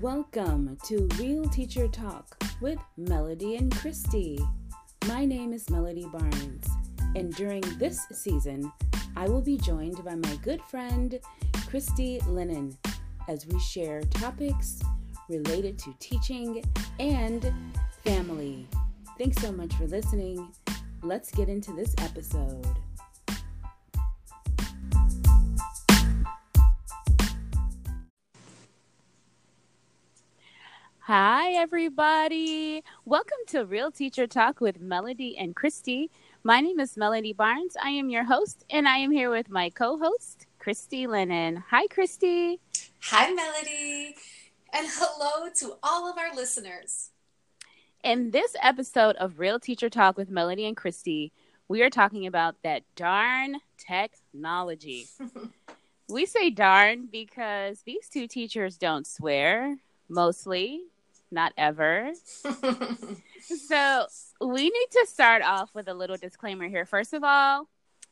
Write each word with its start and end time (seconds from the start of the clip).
Welcome 0.00 0.78
to 0.84 1.08
Real 1.18 1.44
Teacher 1.46 1.88
Talk 1.88 2.40
with 2.60 2.78
Melody 2.96 3.56
and 3.56 3.74
Christy. 3.78 4.38
My 5.08 5.24
name 5.24 5.52
is 5.52 5.68
Melody 5.70 6.06
Barnes, 6.12 6.68
and 7.16 7.34
during 7.34 7.62
this 7.78 8.06
season, 8.12 8.70
I 9.16 9.26
will 9.26 9.42
be 9.42 9.56
joined 9.56 10.04
by 10.04 10.14
my 10.14 10.36
good 10.36 10.62
friend 10.62 11.18
Christy 11.68 12.20
Lennon 12.28 12.78
as 13.26 13.44
we 13.48 13.58
share 13.58 14.02
topics 14.02 14.80
related 15.28 15.80
to 15.80 15.92
teaching 15.98 16.62
and 17.00 17.52
family. 18.04 18.68
Thanks 19.18 19.42
so 19.42 19.50
much 19.50 19.74
for 19.74 19.88
listening. 19.88 20.48
Let's 21.02 21.32
get 21.32 21.48
into 21.48 21.72
this 21.72 21.92
episode. 21.98 22.68
Hi, 31.08 31.52
everybody. 31.52 32.84
Welcome 33.06 33.38
to 33.46 33.64
Real 33.64 33.90
Teacher 33.90 34.26
Talk 34.26 34.60
with 34.60 34.78
Melody 34.78 35.38
and 35.38 35.56
Christy. 35.56 36.10
My 36.44 36.60
name 36.60 36.78
is 36.80 36.98
Melody 36.98 37.32
Barnes. 37.32 37.78
I 37.82 37.88
am 37.88 38.10
your 38.10 38.24
host, 38.24 38.66
and 38.68 38.86
I 38.86 38.98
am 38.98 39.10
here 39.10 39.30
with 39.30 39.48
my 39.48 39.70
co 39.70 39.96
host, 39.96 40.44
Christy 40.58 41.06
Lennon. 41.06 41.64
Hi, 41.70 41.86
Christy. 41.86 42.60
Hi, 43.04 43.32
Melody. 43.32 44.16
And 44.74 44.86
hello 44.86 45.48
to 45.60 45.78
all 45.82 46.10
of 46.10 46.18
our 46.18 46.36
listeners. 46.36 47.08
In 48.04 48.30
this 48.30 48.54
episode 48.62 49.16
of 49.16 49.38
Real 49.38 49.58
Teacher 49.58 49.88
Talk 49.88 50.18
with 50.18 50.28
Melody 50.28 50.66
and 50.66 50.76
Christy, 50.76 51.32
we 51.68 51.80
are 51.80 51.88
talking 51.88 52.26
about 52.26 52.56
that 52.64 52.82
darn 52.96 53.56
technology. 53.78 55.06
we 56.10 56.26
say 56.26 56.50
darn 56.50 57.08
because 57.10 57.80
these 57.86 58.10
two 58.10 58.28
teachers 58.28 58.76
don't 58.76 59.06
swear, 59.06 59.78
mostly 60.10 60.82
not 61.30 61.52
ever. 61.56 62.12
so 63.40 64.06
we 64.40 64.62
need 64.62 64.86
to 64.92 65.06
start 65.06 65.42
off 65.42 65.70
with 65.74 65.88
a 65.88 65.94
little 65.94 66.16
disclaimer 66.16 66.68
here. 66.68 66.84
First 66.84 67.12
of 67.12 67.22
all, 67.24 67.68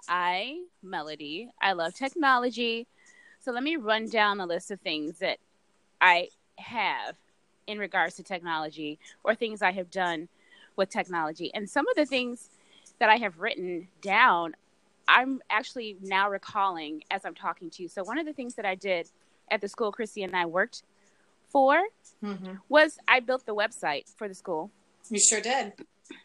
I, 0.08 0.62
Melody, 0.82 1.50
I 1.60 1.72
love 1.72 1.94
technology. 1.94 2.86
So 3.40 3.52
let 3.52 3.62
me 3.62 3.76
run 3.76 4.08
down 4.08 4.38
the 4.38 4.46
list 4.46 4.70
of 4.70 4.80
things 4.80 5.18
that 5.18 5.38
I 6.00 6.28
have 6.58 7.16
in 7.66 7.78
regards 7.78 8.16
to 8.16 8.22
technology 8.22 8.98
or 9.24 9.34
things 9.34 9.62
I 9.62 9.72
have 9.72 9.90
done 9.90 10.28
with 10.76 10.90
technology. 10.90 11.50
And 11.54 11.68
some 11.68 11.88
of 11.88 11.96
the 11.96 12.06
things 12.06 12.50
that 12.98 13.08
I 13.08 13.16
have 13.16 13.40
written 13.40 13.88
down, 14.02 14.54
I'm 15.08 15.40
actually 15.50 15.96
now 16.02 16.30
recalling 16.30 17.02
as 17.10 17.24
I'm 17.24 17.34
talking 17.34 17.70
to 17.70 17.82
you. 17.82 17.88
So 17.88 18.04
one 18.04 18.18
of 18.18 18.26
the 18.26 18.32
things 18.32 18.54
that 18.54 18.66
I 18.66 18.74
did 18.74 19.08
at 19.50 19.60
the 19.60 19.68
school 19.68 19.92
Christy 19.92 20.22
and 20.22 20.34
I 20.34 20.46
worked 20.46 20.82
for 21.56 21.80
mm-hmm. 22.22 22.56
was 22.68 22.98
I 23.08 23.20
built 23.20 23.46
the 23.46 23.54
website 23.54 24.14
for 24.14 24.28
the 24.28 24.34
school. 24.34 24.70
You 25.08 25.18
sure 25.18 25.40
did. 25.40 25.72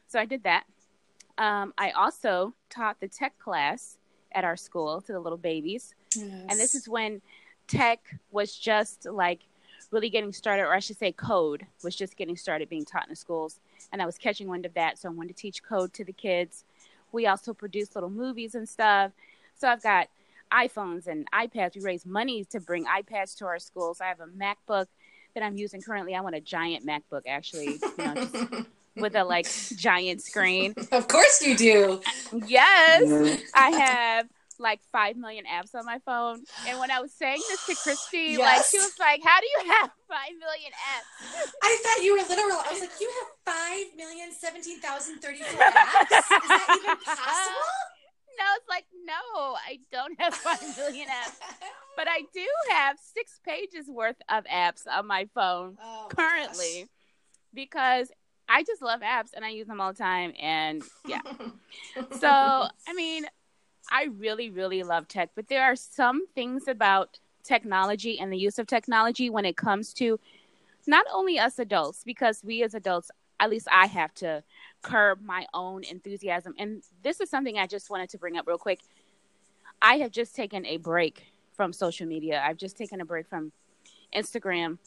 So 0.09 0.19
I 0.19 0.25
did 0.25 0.43
that. 0.43 0.65
Um, 1.37 1.73
I 1.77 1.91
also 1.91 2.53
taught 2.69 2.99
the 2.99 3.07
tech 3.07 3.39
class 3.39 3.97
at 4.33 4.43
our 4.43 4.57
school 4.57 4.99
to 4.99 5.13
the 5.13 5.21
little 5.21 5.37
babies. 5.37 5.95
Yes. 6.13 6.27
And 6.49 6.59
this 6.59 6.75
is 6.75 6.89
when 6.89 7.21
tech 7.69 7.99
was 8.29 8.53
just 8.53 9.05
like 9.05 9.39
really 9.91 10.09
getting 10.09 10.33
started, 10.33 10.63
or 10.63 10.73
I 10.73 10.79
should 10.79 10.97
say, 10.97 11.13
code 11.13 11.65
was 11.81 11.95
just 11.95 12.17
getting 12.17 12.35
started 12.35 12.67
being 12.67 12.83
taught 12.83 13.05
in 13.05 13.11
the 13.11 13.15
schools. 13.15 13.61
And 13.93 14.01
I 14.01 14.05
was 14.05 14.17
catching 14.17 14.49
wind 14.49 14.65
of 14.65 14.73
that. 14.73 14.99
So 14.99 15.07
I 15.07 15.13
wanted 15.13 15.37
to 15.37 15.41
teach 15.41 15.63
code 15.63 15.93
to 15.93 16.03
the 16.03 16.11
kids. 16.11 16.65
We 17.13 17.25
also 17.27 17.53
produce 17.53 17.95
little 17.95 18.09
movies 18.09 18.53
and 18.53 18.67
stuff. 18.67 19.13
So 19.55 19.69
I've 19.69 19.81
got 19.81 20.09
iPhones 20.51 21.07
and 21.07 21.25
iPads. 21.31 21.77
We 21.77 21.83
raise 21.83 22.05
money 22.05 22.43
to 22.51 22.59
bring 22.59 22.83
iPads 22.83 23.37
to 23.37 23.45
our 23.45 23.59
schools. 23.59 24.01
I 24.01 24.07
have 24.07 24.19
a 24.19 24.27
MacBook 24.27 24.87
that 25.35 25.43
I'm 25.43 25.57
using 25.57 25.81
currently. 25.81 26.15
I 26.15 26.21
want 26.21 26.35
a 26.35 26.41
giant 26.41 26.85
MacBook, 26.85 27.21
actually, 27.27 27.79
you 27.97 27.97
know, 27.97 28.65
with 28.95 29.15
a 29.15 29.23
like 29.23 29.47
giant 29.75 30.21
screen. 30.21 30.73
Of 30.91 31.07
course 31.07 31.41
you 31.41 31.55
do. 31.55 32.01
Yes, 32.47 33.41
I 33.53 33.69
have 33.71 34.27
like 34.61 34.79
five 34.91 35.17
million 35.17 35.43
apps 35.45 35.75
on 35.75 35.85
my 35.85 35.97
phone. 36.05 36.43
And 36.67 36.79
when 36.79 36.91
I 36.91 37.01
was 37.01 37.11
saying 37.11 37.41
this 37.49 37.65
to 37.65 37.75
Christy, 37.75 38.37
yes. 38.37 38.39
like 38.39 38.65
she 38.69 38.77
was 38.77 38.93
like, 38.99 39.21
"How 39.23 39.39
do 39.39 39.47
you 39.47 39.71
have 39.71 39.89
five 40.07 40.33
million 40.39 40.71
apps?" 40.71 41.51
I 41.63 41.77
thought 41.83 42.03
you 42.03 42.13
were 42.13 42.23
literal. 42.29 42.61
I 42.61 42.71
was 42.71 42.81
like, 42.81 42.91
"You 43.01 43.11
have 43.19 43.55
five 43.55 43.97
million 43.97 44.31
seventeen 44.31 44.79
thousand 44.79 45.19
thirty-four 45.19 45.59
apps? 45.59 46.11
Is 46.11 46.47
that 46.47 46.77
even 46.79 46.97
possible?" 47.03 47.90
No, 48.37 48.45
it's 48.57 48.69
like 48.69 48.85
no, 49.05 49.55
I 49.55 49.79
don't 49.91 50.19
have 50.19 50.33
five 50.47 50.77
million 50.77 51.07
apps, 51.07 51.39
but 51.95 52.07
I 52.07 52.21
do 52.33 52.45
have 52.69 52.97
six 52.99 53.39
pages 53.45 53.87
worth 53.87 54.17
of 54.29 54.43
apps 54.45 54.87
on 54.91 55.07
my 55.07 55.27
phone 55.33 55.77
oh 55.81 56.07
my 56.07 56.15
currently, 56.15 56.81
gosh. 56.81 56.89
because 57.53 58.11
I 58.49 58.63
just 58.63 58.81
love 58.81 59.01
apps 59.01 59.29
and 59.33 59.45
I 59.45 59.49
use 59.49 59.67
them 59.67 59.79
all 59.79 59.93
the 59.93 59.97
time. 59.97 60.33
And 60.39 60.83
yeah, 61.07 61.21
so 62.19 62.27
I 62.27 62.93
mean, 62.95 63.25
I 63.91 64.05
really, 64.17 64.49
really 64.49 64.83
love 64.83 65.07
tech, 65.07 65.31
but 65.35 65.47
there 65.47 65.63
are 65.63 65.75
some 65.75 66.27
things 66.27 66.67
about 66.67 67.19
technology 67.43 68.19
and 68.19 68.31
the 68.31 68.37
use 68.37 68.59
of 68.59 68.67
technology 68.67 69.29
when 69.29 69.45
it 69.45 69.57
comes 69.57 69.93
to 69.95 70.19
not 70.87 71.05
only 71.13 71.39
us 71.39 71.59
adults, 71.59 72.03
because 72.03 72.41
we 72.43 72.63
as 72.63 72.73
adults, 72.73 73.11
at 73.39 73.49
least 73.49 73.67
I 73.71 73.87
have 73.87 74.13
to 74.15 74.43
curb 74.81 75.21
my 75.21 75.45
own 75.53 75.83
enthusiasm. 75.83 76.53
And 76.57 76.83
this 77.03 77.19
is 77.21 77.29
something 77.29 77.57
I 77.57 77.67
just 77.67 77.89
wanted 77.89 78.09
to 78.09 78.17
bring 78.17 78.37
up 78.37 78.47
real 78.47 78.57
quick. 78.57 78.79
I 79.81 79.95
have 79.97 80.11
just 80.11 80.35
taken 80.35 80.65
a 80.65 80.77
break 80.77 81.23
from 81.53 81.73
social 81.73 82.07
media. 82.07 82.41
I've 82.45 82.57
just 82.57 82.77
taken 82.77 83.01
a 83.01 83.05
break 83.05 83.27
from 83.27 83.51
Instagram. 84.15 84.77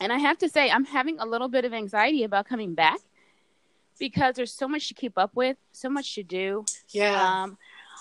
And 0.00 0.12
I 0.12 0.18
have 0.18 0.38
to 0.38 0.48
say, 0.48 0.70
I'm 0.70 0.84
having 0.84 1.18
a 1.18 1.26
little 1.26 1.48
bit 1.48 1.64
of 1.64 1.72
anxiety 1.72 2.24
about 2.24 2.48
coming 2.48 2.74
back 2.74 2.98
because 3.98 4.34
there's 4.34 4.52
so 4.52 4.66
much 4.66 4.88
to 4.88 4.94
keep 4.94 5.18
up 5.18 5.30
with, 5.34 5.56
so 5.72 5.88
much 5.88 6.14
to 6.14 6.22
do. 6.22 6.64
Yeah. 6.88 7.42
Um, 7.42 7.58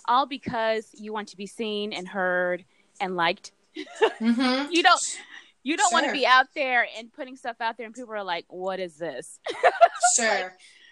all 0.07 0.25
because 0.25 0.89
you 0.93 1.13
want 1.13 1.27
to 1.29 1.37
be 1.37 1.45
seen 1.45 1.93
and 1.93 2.07
heard 2.07 2.65
and 2.99 3.15
liked. 3.15 3.51
Mm-hmm. 3.77 4.71
you 4.71 4.83
don't 4.83 5.19
you 5.63 5.77
don't 5.77 5.89
sure. 5.91 6.01
want 6.01 6.07
to 6.07 6.11
be 6.11 6.25
out 6.25 6.47
there 6.55 6.87
and 6.97 7.13
putting 7.13 7.35
stuff 7.35 7.57
out 7.61 7.77
there 7.77 7.85
and 7.85 7.93
people 7.93 8.13
are 8.13 8.23
like, 8.23 8.45
"What 8.49 8.79
is 8.79 8.97
this?" 8.97 9.39
Sure. 10.15 10.27
like, 10.27 10.51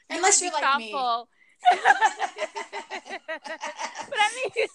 Unless 0.09 0.41
you're 0.41 0.51
like 0.51 0.63
thoughtful. 0.63 1.29
me. 1.71 1.79
but 1.81 3.19
I 4.17 4.29
mean, 4.35 4.67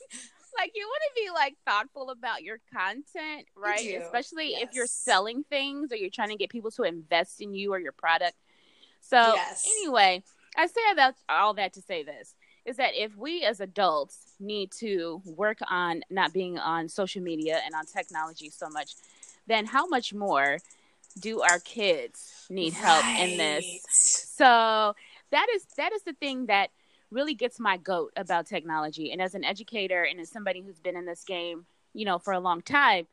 like 0.56 0.72
you 0.74 0.86
want 0.86 1.02
to 1.02 1.22
be 1.22 1.30
like 1.34 1.56
thoughtful 1.66 2.10
about 2.10 2.42
your 2.42 2.58
content, 2.72 3.46
right? 3.56 4.02
Especially 4.02 4.50
yes. 4.50 4.62
if 4.62 4.74
you're 4.74 4.86
selling 4.86 5.44
things 5.44 5.92
or 5.92 5.96
you're 5.96 6.10
trying 6.10 6.30
to 6.30 6.36
get 6.36 6.50
people 6.50 6.70
to 6.72 6.82
invest 6.82 7.40
in 7.40 7.54
you 7.54 7.72
or 7.72 7.78
your 7.78 7.92
product. 7.92 8.34
So 9.00 9.16
yes. 9.16 9.66
anyway, 9.80 10.22
I 10.56 10.66
say 10.66 10.80
about 10.92 11.14
all 11.28 11.54
that 11.54 11.72
to 11.74 11.82
say 11.82 12.02
this 12.02 12.34
is 12.64 12.76
that 12.76 12.92
if 12.94 13.16
we 13.16 13.44
as 13.44 13.60
adults 13.60 14.34
need 14.40 14.70
to 14.70 15.20
work 15.24 15.58
on 15.68 16.02
not 16.10 16.32
being 16.32 16.58
on 16.58 16.88
social 16.88 17.22
media 17.22 17.60
and 17.64 17.74
on 17.74 17.84
technology 17.84 18.48
so 18.48 18.68
much, 18.70 18.94
then 19.46 19.66
how 19.66 19.86
much 19.86 20.14
more 20.14 20.58
do 21.20 21.42
our 21.42 21.58
kids 21.60 22.46
need 22.48 22.72
help 22.72 23.02
right. 23.02 23.28
in 23.28 23.36
this? 23.36 23.84
So 24.36 24.94
that 25.34 25.46
is 25.54 25.66
that 25.76 25.92
is 25.92 26.02
the 26.04 26.12
thing 26.14 26.46
that 26.46 26.70
really 27.10 27.34
gets 27.34 27.60
my 27.60 27.76
goat 27.76 28.12
about 28.16 28.46
technology. 28.46 29.12
And 29.12 29.20
as 29.20 29.34
an 29.34 29.44
educator 29.44 30.02
and 30.02 30.20
as 30.20 30.30
somebody 30.30 30.62
who's 30.62 30.78
been 30.78 30.96
in 30.96 31.06
this 31.06 31.24
game, 31.24 31.66
you 31.92 32.04
know, 32.04 32.18
for 32.18 32.32
a 32.32 32.40
long 32.40 32.62
time, 32.62 33.06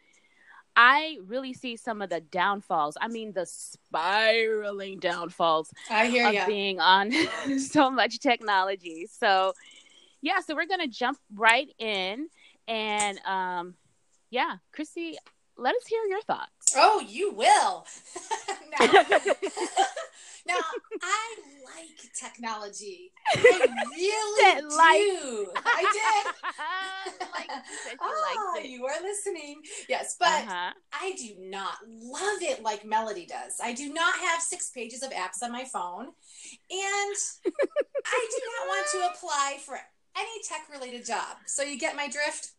I 0.76 1.18
really 1.26 1.54
see 1.54 1.76
some 1.76 2.02
of 2.02 2.10
the 2.10 2.22
downfalls. 2.22 2.96
I 3.02 3.08
mean, 3.08 3.34
the 3.34 3.46
spiraling 3.46 5.00
downfalls 5.00 5.74
I 5.90 6.08
hear 6.08 6.28
of 6.28 6.48
being 6.48 6.80
on 6.80 7.12
so 7.60 7.90
much 7.90 8.20
technology. 8.20 9.08
So, 9.12 9.54
yeah, 10.22 10.40
so 10.40 10.56
we're 10.56 10.68
gonna 10.68 10.88
jump 10.88 11.18
right 11.36 11.70
in, 11.80 12.28
and 12.68 13.20
um, 13.26 13.74
yeah, 14.30 14.58
Chrissy, 14.72 15.18
let 15.58 15.76
us 15.76 15.88
hear 15.88 16.04
your 16.06 16.22
thoughts. 16.22 16.76
Oh, 16.76 17.04
you 17.08 17.34
will. 17.34 17.86
now, 20.46 20.60
I 21.02 21.36
like 21.64 22.14
technology. 22.14 23.12
I 23.36 23.68
really 23.96 24.62
do. 24.62 25.48
I 25.56 25.82
did. 25.94 26.34
like, 27.34 27.50
oh, 28.02 28.60
you 28.64 28.86
are 28.86 29.02
listening. 29.02 29.62
Yes, 29.88 30.16
but 30.20 30.28
uh-huh. 30.28 30.72
I 30.94 31.14
do 31.18 31.36
not 31.40 31.76
love 31.88 32.42
it 32.42 32.64
like 32.64 32.86
Melody 32.86 33.26
does. 33.26 33.60
I 33.64 33.74
do 33.74 33.94
not 33.94 34.16
have 34.16 34.42
six 34.42 34.70
pages 34.70 35.04
of 35.04 35.12
apps 35.12 35.44
on 35.44 35.52
my 35.52 35.66
phone, 35.66 36.06
and 36.06 37.16
I 38.06 38.28
do 38.32 38.42
not 38.48 38.68
want 38.68 38.88
to 38.92 39.10
apply 39.14 39.58
for 39.66 39.80
any 40.18 40.44
tech 40.48 40.68
related 40.72 41.06
job. 41.06 41.38
So 41.46 41.64
you 41.64 41.78
get 41.78 41.96
my 41.96 42.08
drift? 42.08 42.52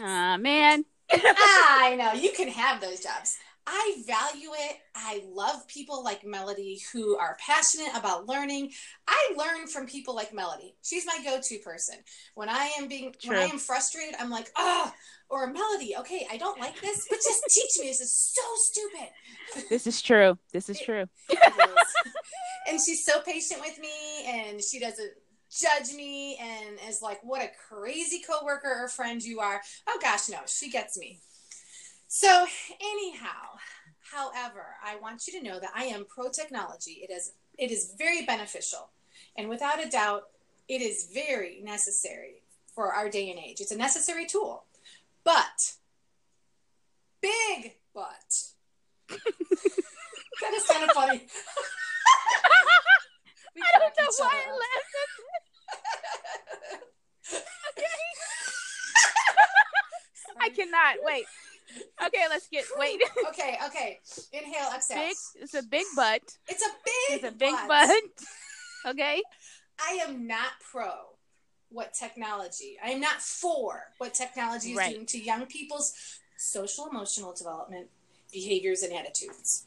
Ah, 0.00 0.34
uh, 0.34 0.38
man. 0.38 0.84
I 1.12 1.96
know 1.98 2.12
you 2.12 2.32
can 2.32 2.48
have 2.48 2.80
those 2.80 3.00
jobs. 3.00 3.36
I 3.66 4.02
value 4.06 4.50
it. 4.52 4.76
I 4.94 5.22
love 5.28 5.66
people 5.68 6.02
like 6.02 6.24
Melody 6.24 6.80
who 6.92 7.16
are 7.16 7.36
passionate 7.44 7.94
about 7.94 8.26
learning. 8.26 8.72
I 9.06 9.34
learn 9.36 9.66
from 9.66 9.86
people 9.86 10.14
like 10.14 10.34
Melody. 10.34 10.74
She's 10.82 11.06
my 11.06 11.18
go-to 11.24 11.58
person. 11.58 11.96
When 12.34 12.48
I 12.48 12.70
am 12.78 12.88
being 12.88 13.14
True. 13.20 13.36
when 13.36 13.38
I 13.38 13.44
am 13.44 13.58
frustrated, 13.58 14.14
I'm 14.18 14.30
like, 14.30 14.50
"Oh, 14.56 14.92
or 15.28 15.46
Melody, 15.46 15.94
okay, 15.98 16.26
I 16.30 16.36
don't 16.36 16.58
like 16.58 16.80
this, 16.80 17.06
but 17.08 17.16
just 17.16 17.42
teach 17.50 17.80
me. 17.80 17.88
This 17.88 18.00
is 18.00 18.34
so 18.34 18.42
stupid." 18.56 19.68
This 19.68 19.86
is 19.86 20.00
true. 20.00 20.38
This 20.52 20.68
is 20.68 20.80
true. 20.80 21.06
and 22.68 22.80
she's 22.84 23.04
so 23.04 23.20
patient 23.20 23.60
with 23.60 23.78
me 23.78 24.26
and 24.26 24.62
she 24.62 24.78
doesn't 24.80 25.12
judge 25.50 25.94
me 25.94 26.38
and 26.40 26.78
is 26.88 27.02
like, 27.02 27.20
"What 27.22 27.42
a 27.42 27.50
crazy 27.68 28.22
coworker 28.26 28.84
or 28.84 28.88
friend 28.88 29.22
you 29.22 29.40
are." 29.40 29.60
Oh 29.86 29.98
gosh, 30.02 30.28
no, 30.28 30.38
she 30.46 30.70
gets 30.70 30.98
me. 30.98 31.20
So, 32.12 32.44
anyhow, 32.80 33.54
however, 34.12 34.74
I 34.84 34.96
want 34.96 35.28
you 35.28 35.38
to 35.38 35.46
know 35.48 35.60
that 35.60 35.70
I 35.76 35.84
am 35.84 36.04
pro 36.06 36.28
technology. 36.28 37.06
It 37.08 37.12
is 37.12 37.34
it 37.56 37.70
is 37.70 37.94
very 37.96 38.26
beneficial. 38.26 38.90
And 39.38 39.48
without 39.48 39.80
a 39.80 39.88
doubt, 39.88 40.24
it 40.68 40.82
is 40.82 41.08
very 41.14 41.60
necessary 41.62 42.42
for 42.74 42.92
our 42.92 43.08
day 43.08 43.30
and 43.30 43.38
age. 43.38 43.60
It's 43.60 43.70
a 43.70 43.76
necessary 43.76 44.26
tool. 44.26 44.64
But 45.22 45.74
big 47.22 47.76
but. 47.94 48.42
that 49.08 50.52
is 50.52 50.66
kind 50.66 50.82
of 50.82 50.90
funny. 50.90 51.28
I 53.56 53.78
don't 53.78 53.94
know 53.96 54.10
why 54.18 54.34
I 54.34 54.50
laughed. 54.50 54.94
okay. 57.78 57.84
I 60.40 60.48
cannot 60.48 60.96
wait. 61.04 61.26
Okay, 62.04 62.24
let's 62.28 62.48
get 62.48 62.64
wait. 62.78 63.00
okay, 63.28 63.58
okay. 63.66 64.00
Inhale, 64.32 64.70
exhale. 64.74 65.08
Big, 65.08 65.16
it's 65.42 65.54
a 65.54 65.62
big 65.62 65.86
butt. 65.94 66.22
It's 66.48 66.62
a 66.62 66.70
big. 66.84 66.94
It's 67.10 67.24
a 67.24 67.32
big 67.32 67.52
butt. 67.52 67.68
butt. 67.68 68.02
Okay. 68.86 69.22
I 69.78 69.98
am 70.06 70.26
not 70.26 70.52
pro 70.70 70.90
what 71.68 71.92
technology. 71.92 72.78
I 72.82 72.90
am 72.90 73.00
not 73.00 73.20
for 73.20 73.82
what 73.98 74.14
technology 74.14 74.72
is 74.72 74.78
right. 74.78 74.94
doing 74.94 75.06
to 75.06 75.18
young 75.22 75.44
people's 75.44 75.92
social 76.36 76.88
emotional 76.90 77.34
development, 77.34 77.88
behaviors, 78.32 78.82
and 78.82 78.94
attitudes. 78.94 79.66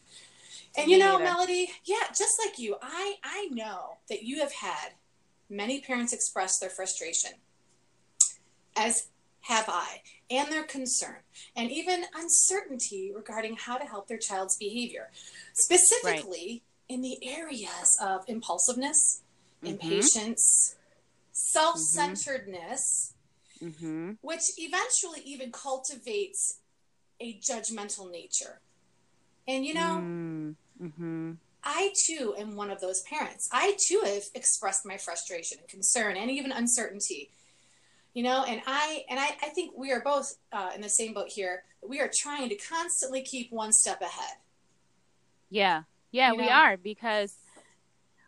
And 0.75 0.89
you 0.89 0.97
know, 0.97 1.19
Melody, 1.19 1.69
yeah, 1.85 2.07
just 2.09 2.39
like 2.43 2.57
you, 2.57 2.75
I 2.81 3.15
I 3.23 3.49
know 3.51 3.97
that 4.09 4.23
you 4.23 4.39
have 4.39 4.51
had 4.51 4.93
many 5.49 5.79
parents 5.79 6.13
express 6.13 6.57
their 6.57 6.69
frustration, 6.69 7.31
as 8.75 9.07
have 9.43 9.65
I, 9.67 10.01
and 10.29 10.51
their 10.51 10.63
concern, 10.63 11.17
and 11.55 11.69
even 11.71 12.05
uncertainty 12.15 13.11
regarding 13.15 13.55
how 13.57 13.77
to 13.77 13.85
help 13.85 14.07
their 14.07 14.17
child's 14.17 14.55
behavior, 14.55 15.09
specifically 15.53 16.61
right. 16.89 16.95
in 16.95 17.01
the 17.01 17.17
areas 17.21 17.97
of 18.01 18.23
impulsiveness, 18.27 19.21
mm-hmm. 19.61 19.73
impatience, 19.73 20.75
self 21.33 21.77
centeredness, 21.77 23.13
mm-hmm. 23.61 24.11
which 24.21 24.43
eventually 24.57 25.21
even 25.25 25.51
cultivates 25.51 26.59
a 27.19 27.37
judgmental 27.39 28.09
nature. 28.09 28.59
And 29.47 29.65
you 29.65 29.73
know, 29.73 30.01
mm. 30.01 30.55
Mm-hmm. 30.81 31.31
I 31.63 31.93
too 32.05 32.35
am 32.37 32.55
one 32.55 32.69
of 32.69 32.81
those 32.81 33.01
parents. 33.01 33.49
I 33.51 33.77
too 33.87 34.01
have 34.05 34.23
expressed 34.35 34.85
my 34.85 34.97
frustration 34.97 35.59
and 35.59 35.67
concern 35.67 36.17
and 36.17 36.29
even 36.31 36.51
uncertainty. 36.51 37.29
You 38.13 38.23
know, 38.23 38.43
and 38.43 38.61
I 38.67 39.03
and 39.09 39.19
I, 39.19 39.29
I 39.41 39.49
think 39.49 39.73
we 39.75 39.91
are 39.91 40.01
both 40.01 40.35
uh, 40.51 40.69
in 40.75 40.81
the 40.81 40.89
same 40.89 41.13
boat 41.13 41.29
here. 41.29 41.63
We 41.87 41.99
are 41.99 42.09
trying 42.13 42.49
to 42.49 42.55
constantly 42.55 43.23
keep 43.23 43.51
one 43.51 43.73
step 43.73 44.01
ahead. 44.01 44.37
Yeah, 45.49 45.83
yeah, 46.11 46.31
you 46.31 46.37
we 46.37 46.45
know? 46.45 46.51
are 46.51 46.77
because 46.77 47.35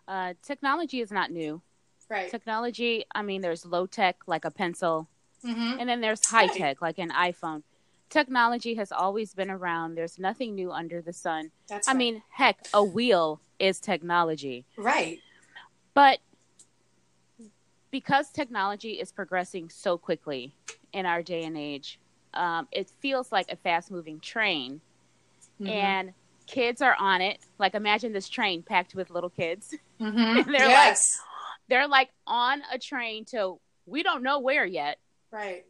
uh, 0.08 0.34
technology 0.42 1.02
is 1.02 1.12
not 1.12 1.32
new. 1.32 1.62
Right. 2.10 2.30
Technology. 2.30 3.06
I 3.14 3.22
mean, 3.22 3.42
there's 3.42 3.66
low 3.66 3.86
tech 3.86 4.18
like 4.28 4.46
a 4.46 4.52
pencil, 4.52 5.08
mm-hmm. 5.44 5.80
and 5.80 5.88
then 5.88 6.02
there's 6.02 6.26
high 6.26 6.48
tech 6.48 6.82
right. 6.82 6.82
like 6.82 6.98
an 7.00 7.12
iPhone 7.12 7.64
technology 8.10 8.76
has 8.76 8.92
always 8.92 9.34
been 9.34 9.50
around. 9.50 9.96
There's 9.96 10.20
nothing 10.20 10.56
new 10.56 10.72
under 10.72 11.02
the 11.02 11.14
sun. 11.14 11.52
That's 11.68 11.88
I 11.88 11.92
right. 11.92 11.98
mean, 11.98 12.24
heck, 12.30 12.66
a 12.74 12.84
wheel 12.84 13.42
is 13.60 13.80
technology. 13.80 14.66
Right. 14.78 15.20
But 15.94 16.20
because 17.95 18.30
technology 18.30 19.00
is 19.00 19.13
progressing 19.13 19.69
so 19.69 19.97
quickly 19.97 20.53
in 20.92 21.06
our 21.06 21.24
day 21.24 21.45
and 21.45 21.57
age, 21.57 21.97
um, 22.33 22.68
it 22.69 22.89
feels 23.00 23.31
like 23.31 23.50
a 23.50 23.56
fast 23.56 23.89
moving 23.89 24.19
train. 24.19 24.81
Mm-hmm. 25.62 25.71
And 25.71 26.13
kids 26.45 26.81
are 26.81 26.97
on 27.00 27.21
it. 27.21 27.39
Like 27.57 27.74
imagine 27.74 28.12
this 28.12 28.27
train 28.27 28.63
packed 28.63 28.95
with 28.95 29.12
little 29.12 29.30
kids. 29.30 29.74
Mm-hmm. 30.01 30.51
they're 30.51 30.68
yes. 30.68 31.18
like 31.21 31.27
they're 31.69 31.88
like 31.88 32.09
on 32.27 32.63
a 32.69 32.77
train 32.77 33.24
to 33.31 33.62
we 33.86 34.03
don't 34.03 34.24
know 34.24 34.39
where 34.39 34.65
yet. 34.65 34.98
Right. 35.31 35.63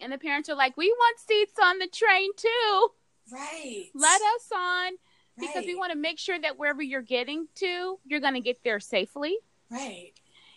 And 0.00 0.12
the 0.12 0.18
parents 0.18 0.48
are 0.48 0.56
like, 0.56 0.76
we 0.76 0.88
want 0.90 1.20
seats 1.20 1.54
on 1.62 1.78
the 1.78 1.86
train 1.86 2.30
too. 2.36 2.88
Right. 3.30 3.90
Let 3.94 4.20
us 4.20 4.48
on 4.52 4.92
because 5.38 5.54
right. 5.54 5.66
we 5.66 5.76
want 5.76 5.92
to 5.92 5.98
make 5.98 6.18
sure 6.18 6.40
that 6.40 6.58
wherever 6.58 6.82
you're 6.82 7.00
getting 7.00 7.46
to, 7.56 8.00
you're 8.04 8.18
going 8.18 8.34
to 8.34 8.40
get 8.40 8.64
there 8.64 8.80
safely. 8.80 9.36
Right. 9.70 10.14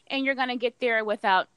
And 0.07 0.25
you're 0.25 0.35
going 0.35 0.49
to 0.49 0.55
get 0.55 0.79
there 0.79 1.03
without, 1.03 1.47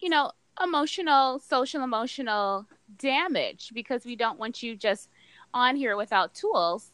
you 0.00 0.08
know, 0.08 0.32
emotional, 0.62 1.38
social 1.38 1.82
emotional 1.82 2.66
damage 2.98 3.70
because 3.74 4.04
we 4.04 4.16
don't 4.16 4.38
want 4.38 4.62
you 4.62 4.76
just 4.76 5.08
on 5.52 5.76
here 5.76 5.96
without 5.96 6.34
tools 6.34 6.90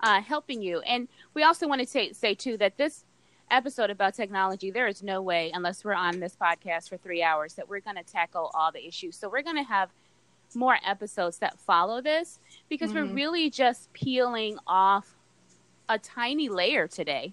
uh, 0.00 0.20
helping 0.20 0.62
you. 0.62 0.80
And 0.80 1.08
we 1.34 1.42
also 1.42 1.66
want 1.66 1.80
to 1.80 1.86
say, 1.86 2.12
say 2.12 2.34
too 2.34 2.56
that 2.58 2.76
this 2.76 3.04
episode 3.50 3.90
about 3.90 4.14
technology, 4.14 4.70
there 4.70 4.88
is 4.88 5.02
no 5.02 5.22
way, 5.22 5.50
unless 5.54 5.84
we're 5.84 5.94
on 5.94 6.20
this 6.20 6.36
podcast 6.40 6.88
for 6.88 6.96
three 6.96 7.22
hours, 7.22 7.54
that 7.54 7.68
we're 7.68 7.80
going 7.80 7.96
to 7.96 8.02
tackle 8.02 8.50
all 8.54 8.72
the 8.72 8.86
issues. 8.86 9.16
So 9.16 9.28
we're 9.28 9.42
going 9.42 9.56
to 9.56 9.62
have 9.62 9.90
more 10.54 10.78
episodes 10.84 11.38
that 11.38 11.58
follow 11.58 12.00
this 12.00 12.38
because 12.68 12.90
mm-hmm. 12.92 13.08
we're 13.08 13.14
really 13.14 13.50
just 13.50 13.92
peeling 13.92 14.58
off 14.66 15.14
a 15.88 15.98
tiny 15.98 16.48
layer 16.48 16.86
today 16.86 17.32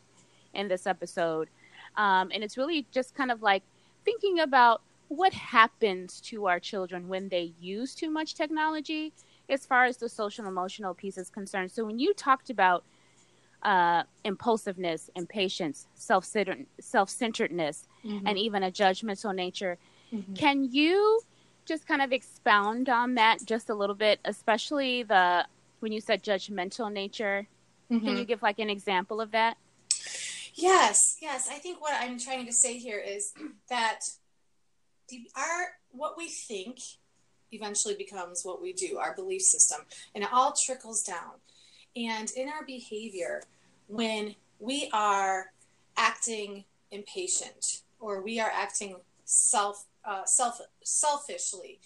in 0.54 0.68
this 0.68 0.86
episode. 0.86 1.50
Um, 1.96 2.32
and 2.34 2.44
it's 2.44 2.58
really 2.58 2.86
just 2.92 3.16
kind 3.16 3.32
of 3.32 3.42
like 3.42 3.64
thinking 4.06 4.40
about 4.40 4.82
what 5.08 5.34
happens 5.34 6.20
to 6.22 6.48
our 6.48 6.60
children 6.60 7.08
when 7.08 7.30
they 7.30 7.54
use 7.60 7.94
too 7.94 8.10
much 8.10 8.36
technology 8.36 9.14
as 9.50 9.66
far 9.66 9.86
as 9.86 9.98
the 9.98 10.10
social 10.10 10.48
emotional 10.48 10.94
piece 10.94 11.18
is 11.18 11.30
concerned. 11.30 11.72
So 11.72 11.86
when 11.86 12.00
you 12.00 12.14
talked 12.14 12.50
about 12.50 12.84
uh, 13.64 14.04
impulsiveness, 14.26 15.10
impatience, 15.16 15.88
self 15.96 16.26
centeredness, 16.26 17.88
mm-hmm. 18.06 18.28
and 18.28 18.38
even 18.38 18.64
a 18.64 18.72
judgmental 18.72 19.34
nature. 19.34 19.78
Mm-hmm. 20.14 20.34
Can 20.34 20.70
you 20.72 21.22
just 21.66 21.88
kind 21.88 22.02
of 22.02 22.12
expound 22.12 22.90
on 22.90 23.16
that 23.16 23.40
just 23.46 23.70
a 23.70 23.74
little 23.74 23.96
bit, 23.96 24.20
especially 24.26 25.04
the 25.04 25.46
when 25.80 25.92
you 25.92 26.02
said 26.02 26.24
judgmental 26.24 26.92
nature? 26.92 27.48
Mm-hmm. 27.90 28.06
Can 28.06 28.18
you 28.18 28.26
give 28.26 28.42
like 28.42 28.60
an 28.60 28.70
example 28.70 29.22
of 29.22 29.32
that? 29.32 29.58
Yes, 30.54 31.18
yes. 31.22 31.50
I 31.50 31.56
think 31.56 31.82
what 31.82 31.94
I'm 32.00 32.20
trying 32.20 32.46
to 32.46 32.54
say 32.54 32.78
here 32.78 33.00
is 33.00 33.34
that 33.70 34.02
our 35.36 35.76
what 35.92 36.18
we 36.18 36.28
think 36.28 36.80
eventually 37.52 37.96
becomes 37.96 38.44
what 38.44 38.62
we 38.62 38.74
do, 38.74 38.98
our 38.98 39.16
belief 39.16 39.42
system, 39.42 39.82
and 40.14 40.24
it 40.24 40.30
all 40.32 40.54
trickles 40.66 41.04
down. 41.04 41.34
And 41.96 42.32
in 42.32 42.50
our 42.50 42.66
behavior, 42.66 43.44
when 43.88 44.36
we 44.60 44.90
are 44.94 45.52
acting 45.98 46.66
impatient 46.92 47.82
or 48.00 48.22
we 48.22 48.40
are 48.40 48.52
acting 48.54 48.98
self 49.26 49.86
uh, 50.06 50.26
self 50.26 50.60
selfishly, 50.84 51.80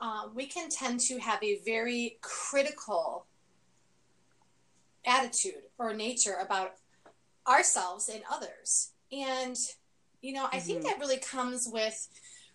uh, 0.00 0.28
we 0.34 0.46
can 0.46 0.68
tend 0.68 1.00
to 1.00 1.18
have 1.18 1.42
a 1.42 1.60
very 1.64 2.18
critical 2.20 3.26
attitude 5.06 5.62
or 5.78 5.94
nature 5.94 6.36
about 6.40 6.74
ourselves 7.48 8.08
and 8.08 8.22
others. 8.30 8.90
And 9.12 9.56
you 10.20 10.32
know, 10.32 10.46
I 10.46 10.56
mm-hmm. 10.56 10.66
think 10.66 10.82
that 10.84 10.98
really 10.98 11.18
comes 11.18 11.68
with 11.70 12.08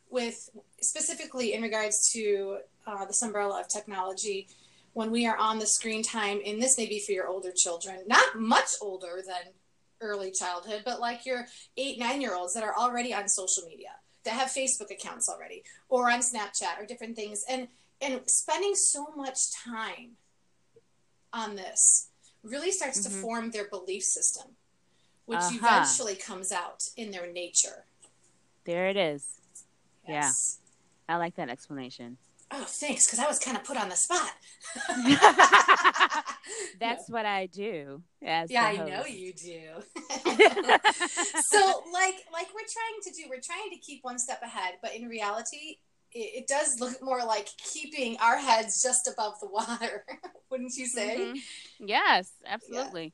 with 0.10 0.50
specifically 0.82 1.54
in 1.54 1.62
regards 1.62 2.12
to 2.14 2.58
uh, 2.88 3.06
this 3.06 3.22
umbrella 3.22 3.60
of 3.60 3.68
technology 3.68 4.48
when 4.94 5.12
we 5.12 5.28
are 5.28 5.38
on 5.38 5.60
the 5.60 5.68
screen 5.68 6.02
time, 6.02 6.40
and 6.46 6.62
this 6.62 6.78
may 6.78 6.88
be 6.88 7.00
for 7.00 7.12
your 7.12 7.28
older 7.28 7.52
children, 7.56 8.00
not 8.08 8.36
much 8.36 8.70
older 8.82 9.22
than 9.26 9.54
early 10.02 10.32
childhood, 10.32 10.82
but 10.84 11.00
like 11.00 11.26
your 11.26 11.46
eight, 11.78 12.00
nine 12.00 12.22
year 12.22 12.36
olds 12.36 12.54
that 12.54 12.64
are 12.64 12.76
already 12.76 13.14
on 13.14 13.28
social 13.28 13.64
media, 13.66 13.90
that 14.24 14.34
have 14.34 14.50
Facebook 14.50 14.92
accounts 14.92 15.30
already, 15.30 15.64
or 15.90 16.10
on 16.10 16.20
Snapchat 16.20 16.80
or 16.80 16.86
different 16.86 17.16
things, 17.16 17.44
and 17.50 17.68
and 18.02 18.22
spending 18.28 18.76
so 18.76 19.08
much 19.16 19.52
time 19.52 20.12
on 21.34 21.56
this 21.56 22.10
really 22.44 22.72
starts 22.72 23.02
mm-hmm. 23.02 23.14
to 23.14 23.22
form 23.22 23.52
their 23.52 23.68
belief 23.68 24.04
system, 24.04 24.48
which 25.30 25.38
uh-huh. 25.38 25.60
eventually 25.62 26.16
comes 26.16 26.52
out 26.52 26.90
in 26.98 27.12
their 27.12 27.32
nature. 27.32 27.86
There 28.66 28.88
it 28.88 28.98
is. 28.98 29.28
Yes. 30.08 30.58
Yeah. 31.08 31.14
I 31.14 31.18
like 31.20 31.36
that 31.36 31.50
explanation. 31.50 32.18
Oh, 32.50 32.64
thanks, 32.66 33.06
because 33.06 33.20
I 33.20 33.28
was 33.28 33.38
kind 33.38 33.56
of 33.56 33.64
put 33.64 33.78
on 33.78 33.90
the 33.90 33.96
spot. 33.96 34.32
That's 36.80 37.08
what 37.10 37.28
I 37.28 37.46
do. 37.46 38.02
As 38.26 38.50
yeah, 38.50 38.64
I 38.64 38.78
know 38.78 39.06
you 39.06 39.34
do. 39.34 39.62
so, 41.44 41.84
like, 41.94 42.16
like 42.34 42.48
we're 42.56 42.66
trying 42.66 43.00
to 43.04 43.12
do, 43.16 43.30
we're 43.30 43.40
trying 43.40 43.70
to 43.72 43.78
keep 43.78 44.04
one 44.04 44.18
step 44.18 44.42
ahead, 44.42 44.80
but 44.82 44.96
in 44.96 45.08
reality, 45.08 45.78
it, 46.12 46.42
it 46.42 46.48
does 46.48 46.80
look 46.80 47.04
more 47.04 47.24
like 47.24 47.50
keeping 47.58 48.18
our 48.18 48.38
heads 48.38 48.82
just 48.82 49.08
above 49.08 49.40
the 49.42 49.48
water. 49.48 50.06
Wouldn't 50.50 50.76
you 50.76 50.88
say? 50.88 51.18
Mhm. 51.20 51.40
Yes, 51.78 52.32
absolutely. 52.48 53.14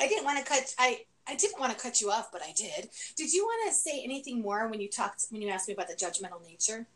I 0.00 0.06
didn't 0.08 0.24
want 0.24 0.38
to 0.38 0.44
cut. 0.44 0.74
I 0.78 1.00
I 1.26 1.34
didn't 1.36 1.58
want 1.58 1.72
to 1.72 1.78
cut 1.82 2.00
you 2.00 2.10
off, 2.10 2.30
but 2.32 2.42
I 2.42 2.52
did. 2.52 2.90
Did 3.16 3.32
you 3.32 3.44
want 3.44 3.70
to 3.70 3.74
say 3.74 4.02
anything 4.04 4.42
more 4.42 4.68
when 4.68 4.80
you 4.80 4.88
talked 4.88 5.26
when 5.30 5.40
you 5.42 5.48
asked 5.48 5.68
me 5.68 5.74
about 5.74 5.88
the 5.88 5.94
judgmental 5.94 6.42
nature? 6.46 6.86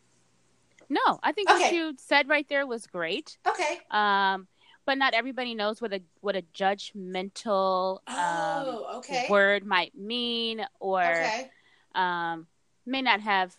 No, 0.91 1.19
I 1.23 1.33
think 1.33 1.49
what 1.51 1.73
you 1.73 1.95
said 1.99 2.29
right 2.29 2.49
there 2.49 2.67
was 2.67 2.87
great. 2.87 3.37
Okay. 3.47 3.79
Um, 3.91 4.47
but 4.87 4.97
not 4.97 5.13
everybody 5.13 5.55
knows 5.55 5.83
what 5.83 5.93
a 5.93 6.01
what 6.21 6.35
a 6.37 6.43
judgmental 6.55 7.99
um, 8.07 8.17
Oh, 8.17 8.99
okay. 8.99 9.27
word 9.29 9.65
might 9.67 9.95
mean, 9.95 10.65
or 10.81 11.03
okay. 11.03 11.51
um, 11.95 12.47
may 12.87 13.03
not 13.03 13.21
have, 13.21 13.55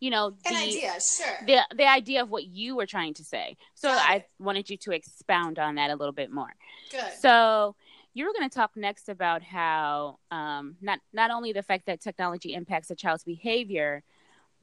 you 0.00 0.10
know, 0.10 0.30
the 0.30 0.50
An 0.50 0.56
idea, 0.56 0.92
sure. 1.00 1.46
the 1.46 1.60
the 1.74 1.86
idea 1.88 2.22
of 2.22 2.30
what 2.30 2.44
you 2.44 2.76
were 2.76 2.86
trying 2.86 3.14
to 3.14 3.24
say. 3.24 3.56
So 3.74 3.88
Got 3.88 4.08
I 4.10 4.14
it. 4.16 4.30
wanted 4.38 4.68
you 4.68 4.76
to 4.78 4.92
expound 4.92 5.58
on 5.58 5.76
that 5.76 5.90
a 5.90 5.96
little 5.96 6.12
bit 6.12 6.30
more. 6.30 6.54
Good. 6.90 7.00
So 7.20 7.74
you 8.14 8.24
were 8.24 8.32
going 8.32 8.48
to 8.48 8.54
talk 8.54 8.76
next 8.76 9.08
about 9.08 9.42
how 9.42 10.18
um, 10.30 10.76
not 10.80 11.00
not 11.12 11.30
only 11.30 11.52
the 11.52 11.62
fact 11.62 11.86
that 11.86 12.00
technology 12.00 12.54
impacts 12.54 12.90
a 12.90 12.94
child's 12.94 13.24
behavior, 13.24 14.02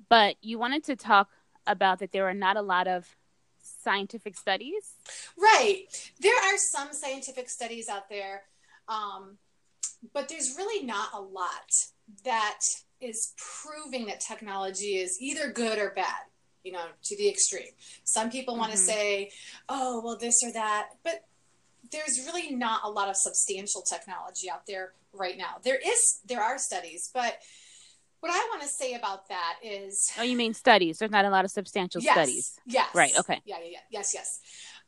but 0.10 0.38
you 0.41 0.58
wanted 0.58 0.84
to 0.86 0.96
talk 0.96 1.29
about 1.67 2.00
that 2.00 2.12
there 2.12 2.27
are 2.27 2.34
not 2.34 2.58
a 2.58 2.62
lot 2.62 2.88
of 2.88 3.05
scientific 3.62 4.36
studies. 4.38 4.96
Right. 5.38 5.84
There 6.20 6.36
are 6.36 6.58
some 6.58 6.89
scientific 6.93 7.50
studies 7.50 7.88
out 7.89 8.10
there, 8.10 8.43
um, 8.88 9.38
but 10.13 10.29
there's 10.29 10.55
really 10.58 10.86
not 10.86 11.10
a 11.13 11.20
lot 11.20 11.72
that 12.24 12.62
is 13.00 13.34
proving 13.38 14.05
that 14.05 14.20
technology 14.20 14.96
is 14.98 15.17
either 15.20 15.51
good 15.51 15.77
or 15.77 15.91
bad, 15.91 16.22
you 16.63 16.72
know, 16.72 16.86
to 17.03 17.17
the 17.17 17.27
extreme. 17.29 17.74
Some 18.03 18.29
people 18.31 18.55
want 18.55 18.72
to 18.72 18.77
Mhm. 18.77 18.86
say, 18.86 19.31
oh, 19.70 20.01
well, 20.03 20.17
this 20.17 20.41
or 20.43 20.51
that, 20.53 20.89
but 21.03 21.25
there's 21.91 22.25
really 22.25 22.55
not 22.55 22.81
a 22.83 22.89
lot 22.89 23.10
of 23.10 23.15
substantial 23.15 23.81
technology 23.81 24.50
out 24.50 24.65
there 24.67 24.93
right 25.13 25.38
now. 25.38 25.55
There 25.63 25.79
is, 25.83 26.19
there 26.25 26.41
are 26.41 26.57
studies, 26.57 27.10
but 27.13 27.38
what 28.21 28.31
I 28.31 28.38
want 28.51 28.62
to 28.62 28.67
say 28.67 28.93
about 28.93 29.27
that 29.29 29.55
is 29.63 30.12
Oh, 30.17 30.21
you 30.21 30.38
mean 30.38 30.53
studies? 30.53 31.00
There's 31.00 31.12
not 31.12 31.25
a 31.25 31.29
lot 31.29 31.43
of 31.43 31.51
substantial 31.51 32.01
yes, 32.01 32.13
studies. 32.13 32.60
Yes. 32.65 32.89
Right, 32.93 33.12
okay. 33.19 33.41
Yeah, 33.45 33.57
yeah, 33.63 33.71
yeah. 33.71 33.77
Yes, 33.89 34.13
yes. 34.13 34.39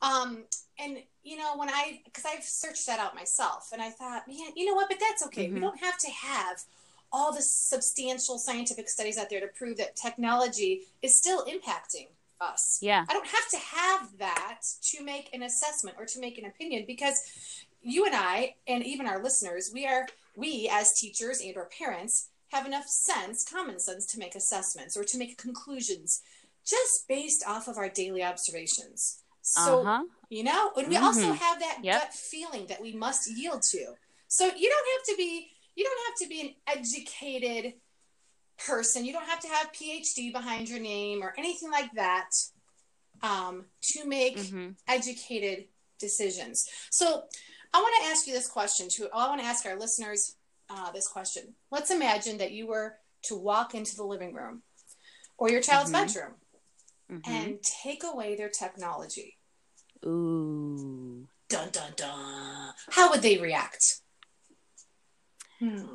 Um, 0.02 0.44
and 0.80 0.98
you 1.24 1.38
know, 1.38 1.56
when 1.56 1.70
I 1.70 2.02
because 2.06 2.26
I've 2.26 2.44
searched 2.44 2.86
that 2.88 3.00
out 3.00 3.16
myself, 3.16 3.70
and 3.74 3.82
I 3.82 3.90
thought, 3.90 4.28
man, 4.28 4.52
you 4.56 4.66
know 4.66 4.74
what? 4.74 4.90
But 4.90 5.00
that's 5.00 5.26
okay. 5.28 5.50
We 5.50 5.58
Mhm. 5.60 5.62
don't 5.62 5.80
have 5.80 5.98
to 6.00 6.12
have 6.12 6.64
all 7.12 7.32
the 7.34 7.42
substantial 7.42 8.38
scientific 8.38 8.90
studies 8.90 9.18
out 9.18 9.30
there 9.30 9.40
to 9.40 9.48
prove 9.48 9.78
that 9.78 9.96
technology 9.96 10.88
is 11.02 11.16
still 11.16 11.46
impacting 11.46 12.08
us. 12.42 12.80
Yeah. 12.82 13.06
I 13.10 13.14
don't 13.14 13.28
have 13.28 13.50
to 13.52 13.58
have 13.58 14.18
that 14.20 14.62
to 14.92 15.04
make 15.04 15.30
an 15.34 15.44
assessment 15.44 15.98
or 16.00 16.06
to 16.06 16.20
make 16.20 16.38
an 16.38 16.46
opinion 16.46 16.86
because 16.88 17.20
you 17.82 18.06
and 18.06 18.16
I 18.16 18.56
and 18.68 18.86
even 18.86 19.08
our 19.08 19.22
listeners, 19.22 19.72
we 19.74 19.86
are 19.86 20.08
we 20.36 20.70
as 20.72 20.94
teachers 21.00 21.42
and 21.42 21.56
or 21.56 21.70
parents 21.78 22.30
have 22.52 22.66
enough 22.66 22.88
sense, 22.88 23.44
common 23.44 23.80
sense 23.80 24.06
to 24.08 24.20
make 24.20 24.36
assessments 24.36 24.96
or 24.96 25.04
to 25.04 25.18
make 25.18 25.38
conclusions 25.38 26.22
just 26.66 27.08
based 27.08 27.44
off 27.48 27.68
of 27.68 27.78
our 27.78 27.90
daily 27.90 28.24
observations. 28.24 29.20
So, 29.42 29.82
uh 29.82 29.84
huh. 29.84 30.04
you 30.30 30.44
know, 30.44 30.72
and 30.78 30.88
we 30.88 30.96
also 30.96 31.34
Mhm. 31.34 31.38
have 31.38 31.60
that 31.60 31.80
Yep. 31.84 32.02
gut 32.02 32.14
feeling 32.14 32.68
that 32.68 32.82
we 32.82 32.94
must 32.94 33.30
yield 33.30 33.62
to. 33.72 33.96
So 34.30 34.46
you 34.46 34.70
don't 34.70 34.88
have 34.98 35.06
to 35.10 35.16
be 35.18 35.50
you 35.76 35.84
don't 35.84 36.06
have 36.06 36.16
to 36.20 36.28
be 36.28 36.42
an 36.42 36.56
educated 36.68 37.74
person. 38.66 39.06
You 39.06 39.14
don't 39.14 39.26
have 39.28 39.40
to 39.42 39.48
have 39.48 39.72
PhD 39.74 40.32
behind 40.32 40.70
your 40.70 40.80
name 40.80 41.22
or 41.24 41.34
anything 41.38 41.72
like 41.72 41.92
that 41.96 42.30
um, 43.22 43.66
to 43.82 44.06
make 44.06 44.40
hmm 44.40 44.70
educated 44.88 45.66
decisions. 46.00 46.68
So 46.92 47.24
I 47.74 47.82
want 47.82 47.96
to 48.04 48.10
ask 48.10 48.28
you 48.28 48.34
this 48.34 48.48
question 48.50 48.90
too. 48.90 49.08
I 49.14 49.28
want 49.28 49.40
to 49.42 49.48
ask 49.48 49.66
our 49.66 49.78
listeners 49.80 50.36
uh, 50.70 50.92
this 50.92 51.08
question. 51.08 51.56
Let's 51.72 51.92
imagine 51.92 52.38
that 52.40 52.52
you 52.52 52.68
were 52.68 52.96
to 53.24 53.36
walk 53.36 53.74
into 53.76 53.96
the 53.96 54.04
living 54.04 54.34
room 54.34 54.64
or 55.38 55.50
your 55.50 55.62
child's 55.62 55.90
Mhm. 55.92 55.94
bedroom 55.94 56.34
hmm 57.10 57.20
and 57.26 57.64
take 57.64 58.04
away 58.04 58.36
their 58.36 58.50
technology. 58.50 59.38
Ooh. 60.06 61.28
Dun 61.50 61.70
dun 61.72 61.94
dun. 61.96 62.74
How 62.92 63.10
would 63.12 63.22
they 63.22 63.38
react? 63.38 64.02
Hmm. 65.60 65.86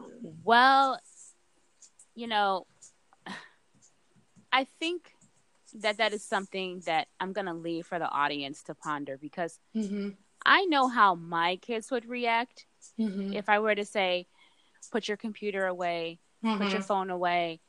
Well, 0.45 0.99
you 2.19 2.27
know, 2.27 2.67
I 4.53 4.65
think 4.81 5.13
that 5.75 5.99
that 5.99 6.13
is 6.13 6.25
something 6.25 6.81
that 6.87 7.07
I'm 7.21 7.33
going 7.33 7.47
to 7.47 7.53
leave 7.55 7.87
for 7.87 7.99
the 7.99 8.09
audience 8.11 8.63
to 8.65 8.75
ponder 8.75 9.17
because 9.17 9.59
Mm-hmm. 9.77 10.11
I 10.45 10.65
know 10.67 10.89
how 10.89 11.15
my 11.15 11.57
kids 11.57 11.91
would 11.91 12.07
react 12.07 12.67
Mm-hmm. 12.99 13.35
if 13.35 13.49
I 13.49 13.59
were 13.61 13.75
to 13.75 13.85
say, 13.85 14.27
put 14.91 15.07
your 15.07 15.17
computer 15.17 15.67
away, 15.67 16.19
put 16.43 16.73
your 16.73 16.81
phone 16.81 17.11
away, 17.11 17.61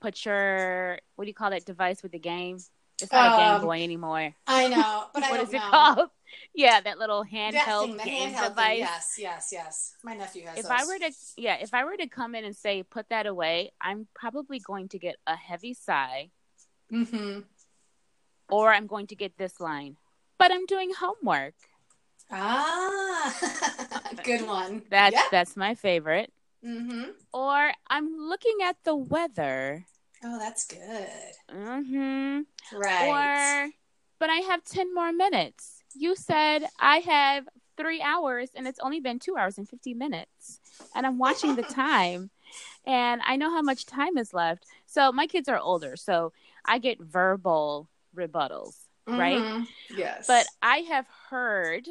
put 0.00 0.24
your, 0.26 0.98
what 1.14 1.24
do 1.24 1.28
you 1.28 1.34
call 1.34 1.50
that 1.50 1.64
device 1.64 2.02
with 2.02 2.12
the 2.12 2.18
game? 2.18 2.56
It's 3.00 3.12
not 3.12 3.26
a 3.26 3.30
Um, 3.30 3.36
Game 3.38 3.60
Boy 3.68 3.82
anymore. 3.82 4.34
I 4.46 4.68
know, 4.68 5.04
but 5.14 5.22
I 5.24 5.30
What 5.32 5.40
is 5.40 5.48
it 5.50 5.58
know. 5.58 5.70
called? 5.70 6.10
Yeah, 6.54 6.80
that 6.80 6.98
little 6.98 7.22
That 7.24 7.30
handheld 7.30 7.86
thing, 7.86 7.96
the 7.98 8.02
game 8.04 8.32
handheld 8.32 8.48
device. 8.48 8.68
thing. 8.68 8.78
Yes, 8.78 9.14
yes, 9.18 9.48
yes. 9.52 9.94
My 10.02 10.14
nephew 10.14 10.44
has 10.46 10.58
if 10.58 10.62
those. 10.64 10.72
I 10.72 10.84
were 10.86 10.98
to 10.98 11.12
yeah, 11.36 11.56
if 11.60 11.72
I 11.74 11.84
were 11.84 11.96
to 11.96 12.06
come 12.08 12.34
in 12.34 12.44
and 12.44 12.56
say 12.56 12.82
put 12.82 13.08
that 13.10 13.26
away, 13.26 13.72
I'm 13.80 14.08
probably 14.14 14.58
going 14.58 14.88
to 14.90 14.98
get 14.98 15.16
a 15.26 15.36
heavy 15.36 15.74
sigh 15.74 16.30
Mm-hmm. 16.92 17.40
or 18.48 18.72
I'm 18.72 18.86
going 18.86 19.08
to 19.08 19.16
get 19.16 19.36
this 19.38 19.58
line. 19.60 19.96
But 20.38 20.52
I'm 20.52 20.66
doing 20.66 20.92
homework. 20.98 21.54
Ah, 22.30 23.34
good 24.24 24.46
one. 24.46 24.82
That's 24.90 25.14
yeah. 25.14 25.22
that's 25.30 25.56
my 25.56 25.74
favorite. 25.74 26.32
Mm-hmm. 26.64 27.10
Or 27.32 27.72
I'm 27.88 28.16
looking 28.18 28.58
at 28.62 28.76
the 28.84 28.94
weather. 28.96 29.86
Oh, 30.24 30.38
that's 30.38 30.66
good. 30.66 31.08
Mhm. 31.52 32.44
Right. 32.72 33.08
Or 33.08 33.70
but 34.18 34.30
I 34.30 34.36
have 34.48 34.64
10 34.64 34.94
more 34.94 35.12
minutes. 35.12 35.75
You 35.98 36.14
said 36.16 36.64
I 36.78 36.98
have 36.98 37.48
3 37.76 38.00
hours 38.02 38.50
and 38.54 38.66
it's 38.66 38.78
only 38.80 39.00
been 39.00 39.18
2 39.18 39.36
hours 39.36 39.58
and 39.58 39.68
50 39.68 39.94
minutes. 39.94 40.60
And 40.94 41.06
I'm 41.06 41.18
watching 41.18 41.54
the 41.56 41.62
time 41.74 42.30
and 42.86 43.20
I 43.24 43.36
know 43.36 43.50
how 43.50 43.62
much 43.62 43.86
time 43.86 44.16
is 44.16 44.32
left. 44.32 44.66
So 44.86 45.12
my 45.12 45.26
kids 45.26 45.48
are 45.48 45.58
older, 45.58 45.96
so 45.96 46.32
I 46.64 46.78
get 46.78 47.00
verbal 47.00 47.88
rebuttals. 48.16 48.76
right? 49.06 49.38
Mhm. 49.38 49.66
Yes. 49.96 50.26
But 50.26 50.46
I 50.62 50.78
have 50.78 51.06
heard 51.30 51.86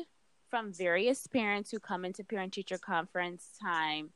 from 0.49 0.71
various 0.73 1.27
parents 1.27 1.71
who 1.71 1.79
come 1.79 2.03
into 2.05 2.23
parent 2.23 2.53
teacher 2.53 2.77
conference 2.77 3.49
time 3.61 4.11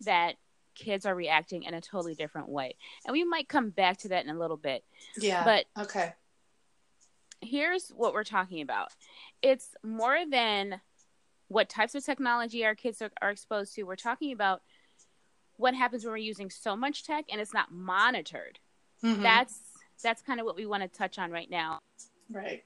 that 0.00 0.36
kids 0.74 1.06
are 1.06 1.14
reacting 1.14 1.62
in 1.64 1.74
a 1.74 1.80
totally 1.80 2.14
different 2.14 2.48
way. 2.48 2.74
And 3.04 3.12
we 3.12 3.24
might 3.24 3.48
come 3.48 3.70
back 3.70 3.98
to 3.98 4.08
that 4.08 4.24
in 4.24 4.30
a 4.30 4.38
little 4.38 4.56
bit. 4.56 4.84
yeah. 5.16 5.44
But 5.44 5.66
okay. 5.84 6.14
Here's 7.42 7.88
what 7.90 8.12
we're 8.14 8.24
talking 8.24 8.60
about 8.62 8.88
it's 9.42 9.74
more 9.82 10.18
than 10.30 10.80
what 11.48 11.68
types 11.68 11.94
of 11.94 12.04
technology 12.04 12.64
our 12.64 12.74
kids 12.74 13.02
are, 13.02 13.10
are 13.20 13.30
exposed 13.30 13.74
to. 13.74 13.82
We're 13.82 13.96
talking 13.96 14.32
about 14.32 14.62
what 15.56 15.74
happens 15.74 16.04
when 16.04 16.12
we're 16.12 16.16
using 16.18 16.48
so 16.48 16.74
much 16.76 17.04
tech 17.04 17.26
and 17.30 17.40
it's 17.40 17.52
not 17.52 17.70
monitored. 17.70 18.58
Mhm. 19.02 19.20
That's 19.22 19.60
that's 20.02 20.22
kind 20.22 20.40
of 20.40 20.46
what 20.46 20.56
we 20.56 20.64
want 20.64 20.82
to 20.82 20.88
touch 20.88 21.18
on 21.18 21.30
right 21.30 21.50
now. 21.50 21.80
right. 22.30 22.64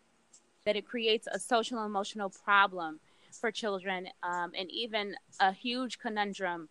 that 0.64 0.76
it 0.76 0.86
creates 0.86 1.26
a 1.32 1.38
social 1.38 1.78
and 1.78 1.86
emotional 1.86 2.28
problem 2.30 3.00
for 3.32 3.50
children 3.50 4.08
um, 4.22 4.52
and 4.56 4.70
even 4.70 5.16
a 5.40 5.52
huge 5.52 5.98
conundrum 5.98 6.68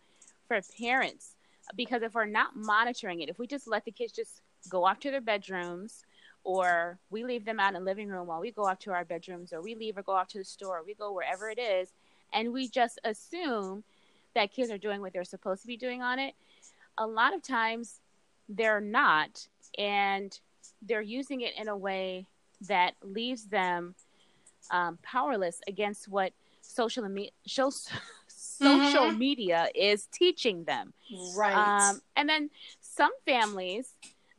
for 0.48 0.60
parents 0.78 1.34
because 1.76 2.02
if 2.02 2.14
we're 2.14 2.24
not 2.24 2.54
monitoring 2.56 3.20
it 3.20 3.28
if 3.28 3.38
we 3.38 3.46
just 3.46 3.66
let 3.66 3.84
the 3.84 3.90
kids 3.90 4.12
just 4.12 4.40
go 4.70 4.84
off 4.86 4.98
to 5.00 5.10
their 5.10 5.20
bedrooms 5.20 6.04
or 6.46 6.96
we 7.10 7.24
leave 7.24 7.44
them 7.44 7.58
out 7.58 7.74
in 7.74 7.80
the 7.80 7.84
living 7.84 8.08
room 8.08 8.28
while 8.28 8.40
we 8.40 8.52
go 8.52 8.64
off 8.64 8.78
to 8.78 8.92
our 8.92 9.04
bedrooms 9.04 9.52
or 9.52 9.60
we 9.60 9.74
leave 9.74 9.98
or 9.98 10.02
go 10.02 10.12
off 10.12 10.28
to 10.28 10.38
the 10.38 10.44
store 10.44 10.78
or 10.78 10.84
we 10.84 10.94
go 10.94 11.12
wherever 11.12 11.50
it 11.50 11.58
is 11.58 11.88
and 12.32 12.52
we 12.52 12.68
just 12.68 13.00
assume 13.02 13.82
that 14.34 14.52
kids 14.52 14.70
are 14.70 14.78
doing 14.78 15.00
what 15.00 15.12
they're 15.12 15.24
supposed 15.24 15.60
to 15.60 15.66
be 15.66 15.76
doing 15.76 16.02
on 16.02 16.20
it 16.20 16.34
a 16.98 17.06
lot 17.06 17.34
of 17.34 17.42
times 17.42 18.00
they're 18.48 18.80
not 18.80 19.48
and 19.76 20.38
they're 20.82 21.02
using 21.02 21.40
it 21.40 21.52
in 21.58 21.66
a 21.66 21.76
way 21.76 22.24
that 22.68 22.94
leaves 23.02 23.46
them 23.46 23.96
um, 24.70 24.98
powerless 25.02 25.60
against 25.66 26.06
what 26.06 26.32
social 26.60 27.08
me- 27.08 27.32
social 27.44 27.74
social 28.28 29.10
media 29.12 29.68
is 29.74 30.06
teaching 30.06 30.64
them. 30.64 30.92
Right. 31.36 31.54
Um, 31.54 32.00
and 32.16 32.28
then 32.28 32.50
some 32.80 33.10
families 33.24 33.90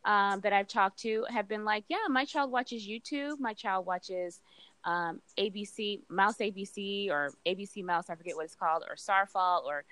um, 0.07 0.39
that 0.39 0.53
I've 0.53 0.69
talked 0.69 0.99
to 0.99 1.25
have 1.29 1.47
been 1.47 1.65
like, 1.65 1.83
yeah, 1.89 2.07
my 2.09 2.25
child 2.25 2.49
watches 2.49 2.87
YouTube. 2.87 3.39
My 3.39 3.53
child 3.53 3.85
watches 3.85 4.39
um, 4.85 5.21
ABC, 5.37 5.99
Mouse 6.09 6.37
ABC, 6.37 7.11
or 7.11 7.33
ABC 7.45 7.83
Mouse, 7.83 8.09
I 8.09 8.15
forget 8.15 8.35
what 8.35 8.45
it's 8.45 8.55
called, 8.55 8.83
or 8.89 8.95
Starfall, 8.95 9.65
or 9.67 9.83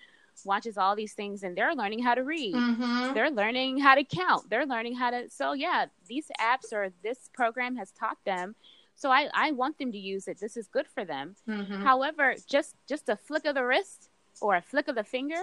watches 0.46 0.78
all 0.78 0.96
these 0.96 1.14
things 1.14 1.44
and 1.44 1.56
they're 1.56 1.76
learning 1.76 2.02
how 2.02 2.16
to 2.16 2.24
read. 2.24 2.56
Mm-hmm. 2.56 3.14
They're 3.14 3.30
learning 3.30 3.78
how 3.78 3.96
to 3.96 4.04
count. 4.04 4.50
They're 4.50 4.66
learning 4.66 4.96
how 4.96 5.12
to. 5.12 5.30
So, 5.30 5.54
yeah, 5.54 5.86
these 6.08 6.32
apps 6.42 6.74
or 6.74 6.90
this 7.04 7.30
program 7.34 7.76
has 7.76 7.92
taught 7.92 8.18
them. 8.26 8.56
So 8.96 9.12
I, 9.12 9.30
I 9.34 9.52
want 9.52 9.78
them 9.78 9.92
to 9.92 9.98
use 9.98 10.28
it. 10.30 10.40
This 10.40 10.56
is 10.56 10.68
good 10.68 10.88
for 10.88 11.04
them. 11.04 11.36
Mm-hmm. 11.48 11.84
However, 11.84 12.36
just 12.50 12.76
just 12.88 13.10
a 13.10 13.16
flick 13.16 13.46
of 13.46 13.56
the 13.56 13.64
wrist 13.66 14.10
or 14.42 14.56
a 14.56 14.62
flick 14.62 14.88
of 14.88 14.96
the 14.96 15.04
finger 15.04 15.42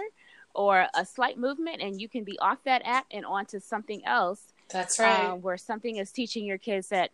or 0.55 0.87
a 0.93 1.05
slight 1.05 1.37
movement 1.37 1.81
and 1.81 1.99
you 1.99 2.07
can 2.07 2.23
be 2.23 2.37
off 2.39 2.63
that 2.63 2.81
app 2.85 3.05
and 3.11 3.25
onto 3.25 3.59
something 3.59 4.05
else 4.05 4.53
That's 4.73 4.99
right. 4.99 5.27
uh, 5.29 5.35
where 5.35 5.57
something 5.57 5.95
is 5.97 6.11
teaching 6.11 6.45
your 6.45 6.57
kids 6.57 6.89
that 6.89 7.11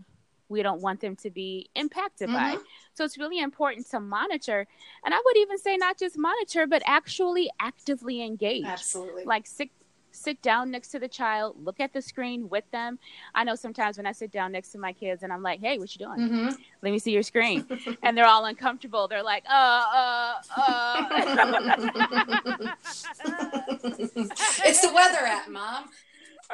we 0.47 0.63
don't 0.63 0.81
want 0.81 0.99
them 0.99 1.15
to 1.17 1.29
be 1.29 1.69
impacted 1.75 2.31
by. 2.33 2.55
Mhm. 2.55 2.63
So 2.95 3.03
it's 3.05 3.19
really 3.19 3.37
important 3.39 3.87
to 3.91 3.99
monitor. 3.99 4.65
And 5.05 5.13
I 5.13 5.21
would 5.23 5.37
even 5.37 5.59
say 5.59 5.77
not 5.77 5.99
just 5.99 6.17
monitor, 6.17 6.65
but 6.65 6.81
actually 6.87 7.51
actively 7.59 8.23
engage. 8.23 8.65
Absolutely. 8.65 9.25
Like 9.25 9.45
sit, 9.45 9.69
sit 10.11 10.41
down 10.41 10.71
next 10.71 10.87
to 10.89 10.97
the 10.99 11.07
child, 11.07 11.55
look 11.63 11.79
at 11.79 11.93
the 11.93 12.01
screen 12.01 12.49
with 12.49 12.63
them. 12.71 12.97
I 13.35 13.43
know 13.43 13.53
sometimes 13.53 13.97
when 13.97 14.07
I 14.07 14.11
sit 14.11 14.31
down 14.31 14.51
next 14.51 14.69
to 14.71 14.79
my 14.79 14.91
kids 14.91 15.21
and 15.21 15.31
I'm 15.31 15.43
like, 15.43 15.59
hey, 15.59 15.77
what 15.77 15.93
you 15.95 16.03
doing? 16.03 16.27
hmm 16.27 16.49
Let 16.81 16.91
me 16.91 16.97
see 16.97 17.11
your 17.11 17.21
screen. 17.21 17.67
and 18.03 18.17
they're 18.17 18.25
all 18.25 18.45
uncomfortable. 18.45 19.07
They're 19.07 19.21
like, 19.21 19.43
uh, 19.47 19.53
uh, 19.93 20.33
uh. 20.57 21.05
it's 24.65 24.81
the 24.81 24.91
weather 24.93 25.25
app, 25.27 25.49
mom. 25.49 25.85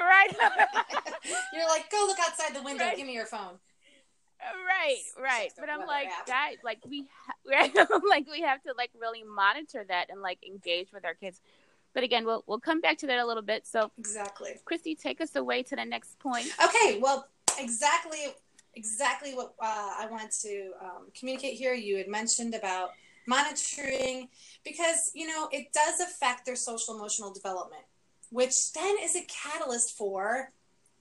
Right. 0.04 0.30
You're 1.54 1.68
like, 1.68 1.90
go 1.90 2.06
look 2.08 2.18
outside 2.20 2.54
the 2.56 2.62
window. 2.64 2.84
Right. 2.86 2.98
Give 2.98 3.08
me 3.08 3.14
your 3.14 3.26
phone. 3.26 3.58
right 4.68 4.98
right 5.20 5.52
but 5.58 5.70
i'm 5.70 5.88
like 5.88 6.08
app. 6.08 6.28
guys 6.28 6.58
like 6.64 6.78
we 6.88 7.06
ha- 7.26 7.88
like 8.10 8.28
we 8.30 8.42
have 8.42 8.62
to 8.62 8.74
like 8.78 8.92
really 9.00 9.24
monitor 9.24 9.84
that 9.88 10.10
and 10.12 10.22
like 10.22 10.38
engage 10.46 10.92
with 10.94 11.06
our 11.06 11.14
kids 11.16 11.40
but 11.94 12.04
again 12.04 12.26
we'll 12.26 12.44
we'll 12.46 12.60
come 12.60 12.82
back 12.82 12.98
to 12.98 13.08
that 13.08 13.18
a 13.20 13.26
little 13.26 13.42
bit 13.42 13.66
so 13.66 13.90
Exactly. 13.98 14.52
christy 14.66 14.94
take 14.94 15.22
us 15.22 15.36
away 15.38 15.64
to 15.64 15.76
the 15.76 15.86
next 15.86 16.20
point 16.20 16.48
Okay. 16.64 17.00
Well, 17.02 17.28
exactly, 17.58 18.20
exactly 18.76 19.34
what 19.34 19.54
uh, 19.62 19.94
I 20.00 20.08
wanted 20.12 20.32
to 20.42 20.72
um, 20.82 21.08
communicate 21.18 21.54
here. 21.58 21.74
You 21.74 21.98
had 21.98 22.08
mentioned 22.08 22.54
about 22.54 22.90
monitoring 23.28 24.28
because 24.64 25.12
you 25.16 25.28
know 25.28 25.48
it 25.52 25.72
does 25.74 26.00
affect 26.02 26.46
their 26.46 26.56
social 26.56 26.96
emotional 26.96 27.34
development, 27.34 27.84
which 28.32 28.72
then 28.74 28.96
is 29.02 29.16
a 29.16 29.26
catalyst 29.26 29.98
for 29.98 30.52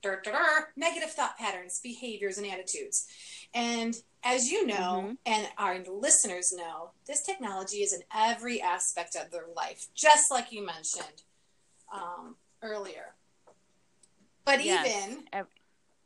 dur, 0.03 0.21
dur, 0.23 0.33
dur, 0.33 0.73
negative 0.77 1.11
thought 1.13 1.39
patterns, 1.39 1.81
behaviors, 1.83 2.37
and 2.37 2.47
attitudes. 2.47 3.07
And 3.55 3.97
as 4.23 4.51
you 4.51 4.67
know, 4.67 5.05
Mhm. 5.07 5.19
and 5.25 5.49
our 5.57 5.79
listeners 5.79 6.53
know, 6.53 6.93
this 7.07 7.23
technology 7.23 7.83
is 7.83 7.93
in 7.95 8.03
every 8.15 8.61
aspect 8.61 9.17
of 9.17 9.31
their 9.31 9.47
life, 9.57 9.87
just 9.95 10.31
like 10.31 10.53
you 10.53 10.65
mentioned 10.65 11.23
um, 11.93 12.37
earlier. 12.63 13.15
But 14.45 14.63
Yes. 14.65 14.87
even, 14.87 15.29
Ev- 15.33 15.47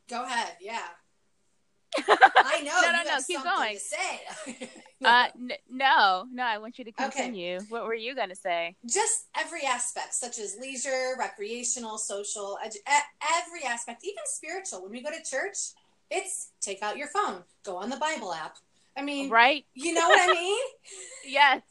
go 0.07 0.23
ahead, 0.23 0.55
yeah. 0.61 0.87
I 1.97 2.61
know. 2.63 2.81
No, 2.81 2.91
no, 2.91 3.03
no, 3.03 3.17
keep 3.25 3.43
going. 3.43 3.73
To 3.75 3.79
say. 3.79 4.69
uh 5.05 5.27
n- 5.35 5.53
no 5.71 6.25
no 6.33 6.43
i 6.43 6.57
want 6.57 6.77
you 6.77 6.83
to 6.83 6.91
Okay. 6.91 7.03
continue 7.09 7.57
what 7.69 7.85
were 7.85 7.93
you 7.93 8.13
gonna 8.13 8.35
say 8.35 8.75
just 8.85 9.27
every 9.33 9.61
aspect, 9.63 10.13
such 10.13 10.37
as 10.39 10.57
leisure, 10.59 11.15
recreational, 11.17 11.97
social, 11.97 12.57
edu- 12.65 12.75
every 13.39 13.63
aspect, 13.63 14.03
even 14.03 14.23
spiritual. 14.25 14.81
When 14.83 14.91
we 14.91 15.01
go 15.01 15.09
to 15.09 15.23
church, 15.23 15.57
it's 16.11 16.51
take 16.59 16.83
out 16.83 16.97
your 16.97 17.07
phone, 17.07 17.43
go 17.63 17.77
on 17.77 17.89
the 17.89 17.95
Bible 17.95 18.33
app. 18.33 18.57
I 18.97 19.01
mean, 19.01 19.29
right 19.29 19.65
you 19.73 19.93
know 19.93 20.07
what 20.09 20.19
I 20.29 20.33
mean? 20.33 20.59
yes 21.25 21.61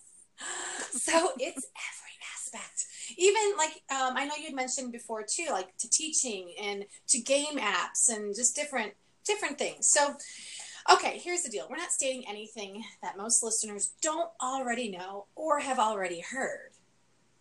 so 0.90 1.32
it's 1.38 1.66
every 1.66 2.14
aspect. 2.34 2.87
Even 3.18 3.42
like 3.58 3.72
um, 3.90 4.16
I 4.16 4.25
know 4.25 4.34
you'd 4.40 4.54
mentioned 4.54 4.92
before 4.92 5.22
too, 5.28 5.46
like 5.50 5.76
to 5.78 5.90
teaching 5.90 6.54
and 6.62 6.87
to 7.08 7.18
game 7.20 7.58
apps 7.58 8.08
and 8.08 8.34
just 8.34 8.54
different 8.56 8.92
different 9.28 9.58
things. 9.58 9.88
So, 9.88 10.16
okay, 10.93 11.21
here's 11.23 11.43
the 11.43 11.50
deal: 11.50 11.69
we're 11.71 11.76
not 11.76 11.93
stating 11.93 12.25
anything 12.28 12.82
that 13.02 13.17
most 13.17 13.45
listeners 13.45 13.93
don't 14.02 14.30
already 14.43 14.91
know 14.91 15.26
or 15.36 15.60
have 15.60 15.78
already 15.78 16.21
heard. 16.21 16.71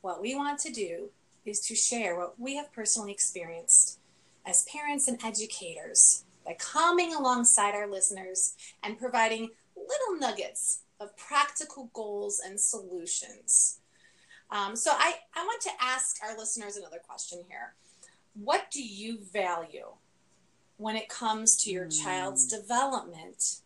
What 0.01 0.21
we 0.21 0.35
want 0.35 0.59
to 0.59 0.71
do 0.71 1.09
is 1.45 1.61
to 1.61 1.75
share 1.75 2.15
what 2.15 2.39
we 2.39 2.55
have 2.57 2.71
personally 2.71 3.11
experienced 3.11 3.99
as 4.45 4.65
parents 4.71 5.07
and 5.07 5.19
educators 5.23 6.23
by 6.45 6.55
coming 6.59 7.13
alongside 7.13 7.73
our 7.73 7.89
listeners 7.89 8.55
and 8.83 8.99
providing 8.99 9.49
little 9.75 10.19
nuggets 10.19 10.81
of 10.99 11.15
practical 11.17 11.89
goals 11.93 12.41
and 12.45 12.59
solutions. 12.59 13.79
Um, 14.49 14.75
so 14.75 14.91
I, 14.93 15.15
I 15.35 15.43
want 15.43 15.61
to 15.63 15.71
ask 15.81 16.17
our 16.23 16.37
listeners 16.37 16.77
another 16.77 16.99
question 17.05 17.43
here. 17.49 17.73
What 18.33 18.71
do 18.71 18.81
you 18.81 19.19
value 19.33 19.87
when 20.77 20.95
it 20.95 21.09
comes 21.09 21.55
to 21.57 21.71
your 21.71 21.85
Hmm. 21.85 22.03
child's 22.03 22.45
development 22.45 23.61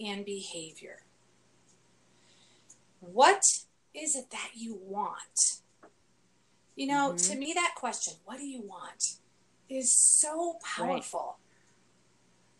and 0.00 0.24
behavior? 0.24 1.02
What 3.00 3.64
is 3.92 4.16
it 4.16 4.30
that 4.30 4.52
you 4.54 4.74
want? 4.74 5.60
You 6.76 6.86
know, 6.88 7.12
Mhm. 7.12 7.28
to 7.30 7.36
me, 7.36 7.52
that 7.52 7.74
question, 7.76 8.14
what 8.24 8.38
do 8.38 8.46
you 8.46 8.60
want, 8.62 9.18
is 9.68 9.96
so 9.96 10.58
powerful. 10.62 11.38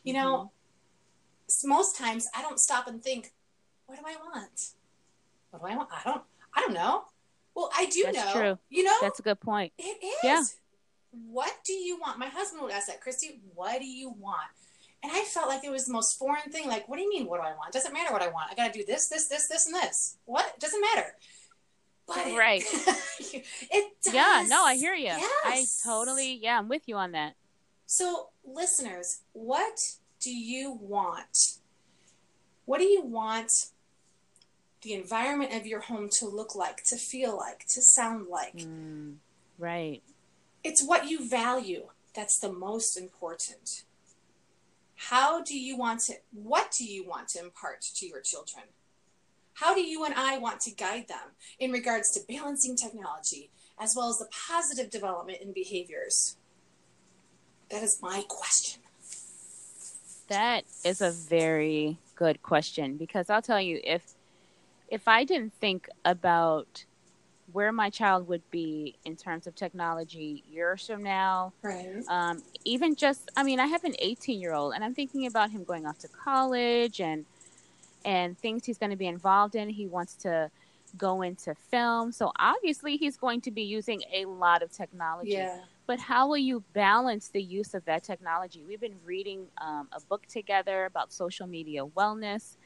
You 0.02 0.12
know, 0.12 0.52
most 1.64 1.96
times 1.96 2.28
I 2.34 2.42
don't 2.42 2.60
stop 2.60 2.86
and 2.86 3.02
think, 3.02 3.32
what 3.86 3.98
do 3.98 4.04
I 4.06 4.16
want? 4.16 4.74
What 5.50 5.60
do 5.62 5.66
I 5.66 5.76
want? 5.76 5.90
I 5.92 6.02
don't 6.04 6.24
I 6.56 6.60
don't 6.60 6.72
know. 6.72 7.06
Well, 7.54 7.68
I 7.74 7.86
do 7.86 8.04
That's 8.04 8.16
know. 8.16 8.32
true. 8.32 8.58
You 8.68 8.84
know? 8.84 8.96
that's 9.00 9.18
a 9.18 9.22
good 9.22 9.40
point 9.40 9.72
it 9.76 10.02
is. 10.02 10.18
Yeah. 10.22 10.44
What 11.30 11.52
do 11.64 11.72
you 11.72 11.98
want? 12.00 12.18
My 12.18 12.26
husband 12.28 12.62
would 12.62 12.72
ask 12.72 12.86
that, 12.88 13.00
Christy, 13.00 13.40
what 13.54 13.78
do 13.80 13.86
you 13.86 14.10
want? 14.10 14.48
And 15.02 15.12
I 15.12 15.20
felt 15.22 15.48
like 15.48 15.64
it 15.64 15.70
was 15.70 15.86
the 15.86 15.92
most 15.92 16.18
foreign 16.18 16.50
thing. 16.50 16.66
Like, 16.66 16.88
what 16.88 16.96
do 16.96 17.02
you 17.02 17.10
mean, 17.10 17.26
what 17.26 17.40
do 17.40 17.46
I 17.46 17.52
want? 17.54 17.72
Doesn't 17.72 17.92
matter 17.92 18.12
what 18.12 18.22
I 18.22 18.28
want. 18.28 18.50
I 18.50 18.54
got 18.54 18.72
to 18.72 18.78
do 18.78 18.84
this, 18.86 19.08
this, 19.08 19.28
this, 19.28 19.48
this, 19.48 19.66
and 19.66 19.74
this. 19.74 20.16
What? 20.24 20.58
Doesn't 20.58 20.80
matter. 20.80 21.14
But 22.06 22.16
Right. 22.36 22.62
it 23.20 23.86
does. 24.02 24.12
yeah 24.12 24.44
no 24.48 24.62
i 24.64 24.74
hear 24.76 24.92
you 24.94 25.04
Yes. 25.06 25.24
i 25.44 25.64
totally 25.88 26.34
yeah 26.34 26.58
i'm 26.58 26.68
with 26.68 26.82
you 26.86 26.96
on 26.96 27.12
that 27.12 27.34
So, 27.86 28.28
listeners, 28.44 29.22
what 29.32 29.96
do 30.20 30.30
you 30.34 30.72
want? 30.80 31.58
What 32.66 32.78
do 32.78 32.84
you 32.84 33.02
want 33.02 33.66
the 34.82 34.92
environment 34.94 35.54
of 35.54 35.66
your 35.66 35.80
home 35.80 36.08
to 36.18 36.26
look 36.26 36.54
like, 36.54 36.82
to 36.84 36.96
feel 36.96 37.36
like, 37.36 37.66
to 37.68 37.80
sound 37.80 38.26
like? 38.28 38.56
Mm, 38.56 39.16
right 39.58 40.02
It's 40.64 40.82
what 40.82 41.08
you 41.08 41.28
value 41.28 41.88
that's 42.14 42.38
the 42.38 42.52
most 42.52 42.96
important. 42.96 43.84
How 44.96 45.42
do 45.42 45.58
you 45.58 45.76
want 45.76 46.00
to, 46.02 46.14
what 46.32 46.74
do 46.76 46.84
you 46.84 47.06
want 47.06 47.28
to 47.30 47.40
impart 47.40 47.82
to 47.82 48.06
your 48.06 48.20
children? 48.20 48.64
How 49.54 49.74
do 49.74 49.82
you 49.82 50.04
and 50.04 50.14
I 50.14 50.38
want 50.38 50.60
to 50.60 50.70
guide 50.70 51.08
them 51.08 51.32
in 51.58 51.70
regards 51.70 52.10
to 52.12 52.20
balancing 52.28 52.76
technology 52.76 53.50
as 53.78 53.94
well 53.96 54.08
as 54.08 54.18
the 54.18 54.28
positive 54.48 54.90
development 54.90 55.38
in 55.42 55.52
behaviors? 55.52 56.36
That 57.70 57.82
is 57.82 58.00
my 58.00 58.24
question. 58.28 58.82
That 60.28 60.64
is 60.84 61.00
a 61.00 61.10
very 61.10 61.98
good 62.14 62.42
question 62.42 62.96
because 62.96 63.28
I'll 63.28 63.42
tell 63.42 63.60
you 63.60 63.80
if 63.84 64.14
if 64.88 65.08
I 65.08 65.24
didn't 65.24 65.52
think 65.54 65.88
about 66.04 66.84
where 67.54 67.70
my 67.70 67.88
child 67.88 68.26
would 68.26 68.42
be 68.50 68.96
in 69.04 69.14
terms 69.14 69.46
of 69.46 69.54
technology 69.54 70.42
years 70.50 70.88
from 70.88 71.04
now, 71.04 71.52
Right. 71.62 72.02
um, 72.08 72.42
even 72.64 72.96
just 72.96 73.30
I 73.36 73.44
mean 73.44 73.60
I 73.60 73.66
have 73.66 73.84
an 73.84 73.94
18 74.00 74.40
year 74.40 74.52
old 74.52 74.74
and 74.74 74.82
I'm 74.84 74.92
thinking 74.94 75.24
about 75.26 75.52
him 75.52 75.62
going 75.62 75.86
off 75.86 75.98
to 76.00 76.08
college 76.08 77.00
and 77.00 77.24
and 78.04 78.36
things 78.38 78.66
he's 78.66 78.76
going 78.76 78.90
to 78.90 78.96
be 78.96 79.06
involved 79.06 79.54
in. 79.54 79.68
He 79.68 79.86
wants 79.86 80.14
to 80.16 80.50
go 80.98 81.22
into 81.22 81.54
film, 81.54 82.10
so 82.12 82.32
obviously 82.38 82.96
he's 82.96 83.16
going 83.16 83.40
to 83.42 83.52
be 83.52 83.62
using 83.62 84.02
a 84.12 84.24
lot 84.26 84.62
of 84.62 84.72
technology 84.72 85.30
Yeah. 85.32 85.60
but 85.86 85.98
how 86.00 86.26
will 86.28 86.38
you 86.50 86.64
balance 86.72 87.28
the 87.28 87.42
use 87.42 87.72
of 87.74 87.84
that 87.84 88.02
technology? 88.02 88.64
We've 88.66 88.80
been 88.80 88.98
reading 89.04 89.46
um, 89.58 89.88
a 89.92 90.00
book 90.00 90.26
together 90.26 90.86
about 90.86 91.12
social 91.12 91.46
media 91.46 91.86
wellness 91.86 92.56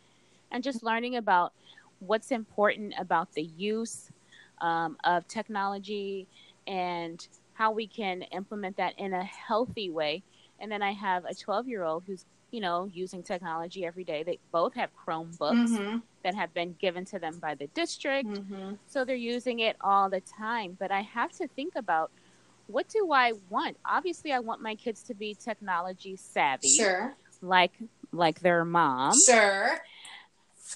and 0.50 0.64
just 0.64 0.82
learning 0.82 1.16
about 1.16 1.52
what's 2.00 2.30
important 2.30 2.94
about 2.98 3.32
the 3.34 3.42
use 3.42 4.10
um, 4.60 4.96
of 5.04 5.26
technology 5.28 6.26
and 6.66 7.26
how 7.54 7.72
we 7.72 7.86
can 7.86 8.22
implement 8.22 8.76
that 8.76 8.94
in 8.98 9.12
a 9.12 9.24
healthy 9.24 9.90
way. 9.90 10.22
And 10.60 10.70
then 10.70 10.82
I 10.82 10.92
have 10.92 11.24
a 11.24 11.34
12 11.34 11.68
year 11.68 11.82
old 11.84 12.04
who's, 12.06 12.24
you 12.50 12.60
know, 12.60 12.88
using 12.92 13.22
technology 13.22 13.84
every 13.84 14.04
day. 14.04 14.22
They 14.22 14.38
both 14.52 14.74
have 14.74 14.90
Chromebooks 15.06 15.38
Mm-hmm. 15.70 15.98
that 16.24 16.34
have 16.34 16.52
been 16.54 16.74
given 16.80 17.04
to 17.06 17.18
them 17.18 17.38
by 17.38 17.54
the 17.54 17.66
district. 17.68 18.28
Mm-hmm. 18.28 18.74
So 18.86 19.04
they're 19.04 19.16
using 19.16 19.60
it 19.60 19.76
all 19.80 20.08
the 20.10 20.20
time. 20.20 20.76
But 20.78 20.90
I 20.90 21.02
have 21.02 21.32
to 21.32 21.48
think 21.48 21.74
about 21.76 22.10
what 22.66 22.86
do 22.88 23.12
I 23.12 23.32
want? 23.48 23.76
Obviously, 23.86 24.32
I 24.32 24.40
want 24.40 24.60
my 24.60 24.74
kids 24.74 25.02
to 25.04 25.14
be 25.14 25.34
technology 25.34 26.16
savvy, 26.16 26.68
Sure. 26.68 27.14
like 27.40 27.72
like 28.12 28.40
their 28.40 28.62
mom, 28.64 29.14
Sure. 29.26 29.78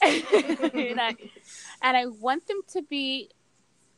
and 0.02 1.00
I 1.00 1.14
and 1.82 1.96
I 1.96 2.06
want 2.06 2.46
them 2.46 2.60
to 2.68 2.82
be 2.82 3.30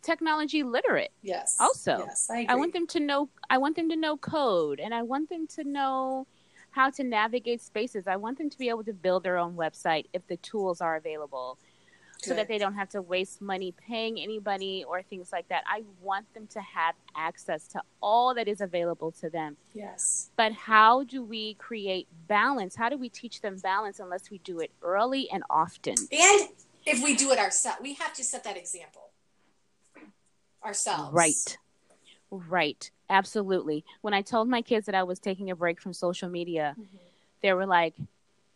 technology 0.05 0.63
literate. 0.63 1.13
Yes. 1.23 1.57
Also, 1.59 1.99
yes, 2.07 2.29
I, 2.31 2.47
I 2.49 2.55
want 2.57 2.73
them 2.73 2.87
to 2.89 3.01
know 3.01 3.29
I 3.51 3.59
want 3.59 3.77
them 3.77 3.89
to 3.89 3.97
know 3.97 4.17
code 4.17 4.81
and 4.81 4.95
I 4.95 5.03
want 5.03 5.29
them 5.29 5.47
to 5.49 5.65
know 5.65 6.27
how 6.71 6.91
to 6.91 7.05
navigate 7.05 7.63
spaces. 7.63 8.07
I 8.07 8.17
want 8.17 8.39
them 8.39 8.51
to 8.51 8.59
be 8.59 8.69
able 8.69 8.85
to 8.85 8.93
build 8.93 9.23
their 9.23 9.39
own 9.39 9.55
website 9.55 10.07
if 10.13 10.27
the 10.27 10.37
tools 10.39 10.81
are 10.81 10.97
available 10.97 11.59
so 12.25 12.35
that 12.35 12.49
they 12.49 12.59
don't 12.59 12.75
have 12.75 12.89
to 12.89 13.03
waste 13.03 13.41
money 13.41 13.73
paying 13.73 14.19
anybody 14.19 14.85
or 14.89 15.03
things 15.03 15.31
like 15.33 15.47
that. 15.49 15.63
I 15.67 15.83
want 16.01 16.33
them 16.35 16.47
to 16.49 16.61
have 16.61 16.95
access 17.15 17.69
to 17.69 17.83
all 18.03 18.35
that 18.35 18.49
is 18.49 18.61
available 18.61 19.13
to 19.21 19.29
them. 19.29 19.57
Yes. 19.75 20.31
But 20.37 20.53
how 20.53 21.05
do 21.05 21.23
we 21.23 21.55
create 21.55 22.09
balance? 22.27 22.77
How 22.77 22.89
do 22.89 22.97
we 22.97 23.09
teach 23.09 23.41
them 23.41 23.59
balance 23.59 24.01
unless 24.01 24.31
we 24.31 24.39
do 24.39 24.61
it 24.61 24.71
early 24.83 25.29
and 25.31 25.43
often? 25.51 25.97
And 26.11 26.49
if 26.87 27.03
we 27.03 27.15
do 27.15 27.31
it 27.31 27.39
ourselves, 27.39 27.79
we 27.83 27.95
have 27.95 28.15
to 28.15 28.25
set 28.25 28.45
that 28.45 28.57
example 28.57 29.04
ourselves. 30.65 31.13
Right. 31.13 31.59
Right. 32.31 32.91
Absolutely. 33.11 33.85
When 34.01 34.15
I 34.15 34.23
told 34.23 34.49
my 34.49 34.63
kids 34.63 34.87
that 34.87 34.95
I 34.95 35.03
was 35.03 35.19
taking 35.19 35.51
a 35.51 35.57
break 35.57 35.81
from 35.81 35.93
social 35.93 36.29
media, 36.29 36.75
Mhm. 36.79 36.99
they 37.43 37.53
were 37.53 37.67
like, 37.67 37.95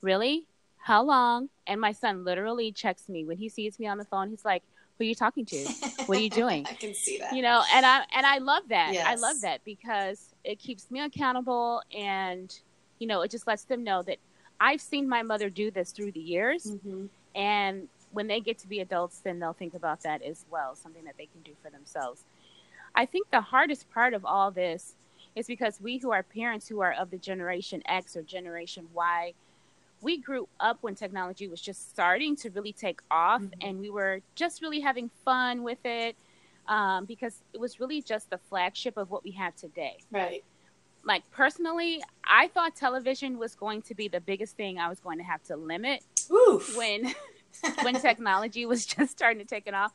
Really? 0.00 0.46
How 0.76 1.02
long? 1.02 1.50
And 1.66 1.80
my 1.80 1.90
son 1.92 2.24
literally 2.24 2.70
checks 2.72 3.08
me 3.08 3.24
when 3.24 3.36
he 3.36 3.48
sees 3.48 3.78
me 3.80 3.86
on 3.88 3.98
the 3.98 4.04
phone. 4.04 4.30
He's 4.30 4.44
like, 4.44 4.62
Who 4.96 5.04
are 5.04 5.06
you 5.08 5.14
talking 5.14 5.44
to? 5.46 5.68
What 6.06 6.18
are 6.18 6.20
you 6.20 6.30
doing? 6.30 6.66
I 6.70 6.74
can 6.74 6.94
see 6.94 7.18
that. 7.18 7.32
You 7.32 7.42
know, 7.42 7.62
and 7.74 7.84
I 7.84 8.04
and 8.14 8.24
I 8.26 8.38
love 8.38 8.62
that. 8.68 8.94
I 9.04 9.16
love 9.16 9.40
that 9.42 9.64
because 9.64 10.32
it 10.44 10.58
keeps 10.58 10.90
me 10.90 11.00
accountable 11.00 11.82
and 11.92 12.52
you 12.98 13.06
know, 13.06 13.20
it 13.22 13.30
just 13.30 13.46
lets 13.46 13.64
them 13.64 13.84
know 13.84 14.02
that 14.04 14.18
I've 14.60 14.80
seen 14.80 15.08
my 15.08 15.22
mother 15.22 15.50
do 15.50 15.70
this 15.70 15.92
through 15.92 16.12
the 16.12 16.20
years 16.20 16.64
hmm 16.82 17.06
and 17.34 17.88
when 18.12 18.26
they 18.26 18.40
get 18.40 18.58
to 18.58 18.68
be 18.68 18.80
adults, 18.80 19.18
then 19.18 19.38
they'll 19.38 19.52
think 19.52 19.74
about 19.74 20.02
that 20.02 20.22
as 20.22 20.44
well, 20.50 20.74
something 20.74 21.04
that 21.04 21.16
they 21.18 21.26
can 21.26 21.42
do 21.42 21.52
for 21.62 21.70
themselves. 21.70 22.22
I 22.94 23.06
think 23.06 23.30
the 23.30 23.40
hardest 23.40 23.90
part 23.90 24.14
of 24.14 24.24
all 24.24 24.50
this 24.50 24.94
is 25.36 25.46
because 25.46 25.80
we 25.80 25.98
who 25.98 26.10
are 26.10 26.22
parents 26.22 26.66
who 26.68 26.80
are 26.80 26.92
of 26.92 27.10
the 27.10 27.18
generation 27.18 27.82
X 27.86 28.16
or 28.16 28.22
generation 28.22 28.88
Y, 28.94 29.34
we 30.00 30.18
grew 30.18 30.48
up 30.60 30.78
when 30.80 30.94
technology 30.94 31.48
was 31.48 31.60
just 31.60 31.90
starting 31.90 32.34
to 32.36 32.50
really 32.50 32.72
take 32.72 33.00
off 33.10 33.42
Mhm. 33.42 33.52
and 33.62 33.80
we 33.80 33.90
were 33.90 34.20
just 34.34 34.62
really 34.62 34.80
having 34.80 35.10
fun 35.24 35.62
with 35.62 35.84
it 35.84 36.16
um, 36.66 37.04
because 37.04 37.42
it 37.52 37.60
was 37.60 37.80
really 37.80 38.00
just 38.02 38.30
the 38.30 38.38
flagship 38.38 38.96
of 38.96 39.10
what 39.10 39.24
we 39.24 39.32
have 39.32 39.56
today 39.56 39.98
Right. 40.10 40.44
like 41.02 41.28
personally 41.30 42.02
i 42.24 42.46
thought 42.48 42.76
television 42.76 43.38
was 43.38 43.54
going 43.54 43.80
to 43.82 43.94
be 43.94 44.06
the 44.08 44.20
biggest 44.20 44.56
thing 44.56 44.78
i 44.78 44.88
was 44.88 45.00
going 45.00 45.18
to 45.18 45.24
have 45.24 45.42
to 45.44 45.56
limit 45.56 46.04
Oof. 46.30 46.76
when 46.76 47.14
when 47.82 48.00
technology 48.00 48.66
was 48.66 48.86
just 48.94 49.12
starting 49.12 49.38
to 49.38 49.44
take 49.44 49.66
it 49.66 49.74
off. 49.74 49.92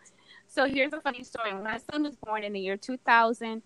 So 0.47 0.65
here's 0.65 0.93
a 0.93 1.01
funny 1.01 1.23
story. 1.23 1.53
When 1.53 1.63
my 1.63 1.79
son 1.91 2.03
was 2.03 2.15
born 2.15 2.43
in 2.43 2.53
the 2.53 2.59
year 2.59 2.77
2000, 2.77 3.61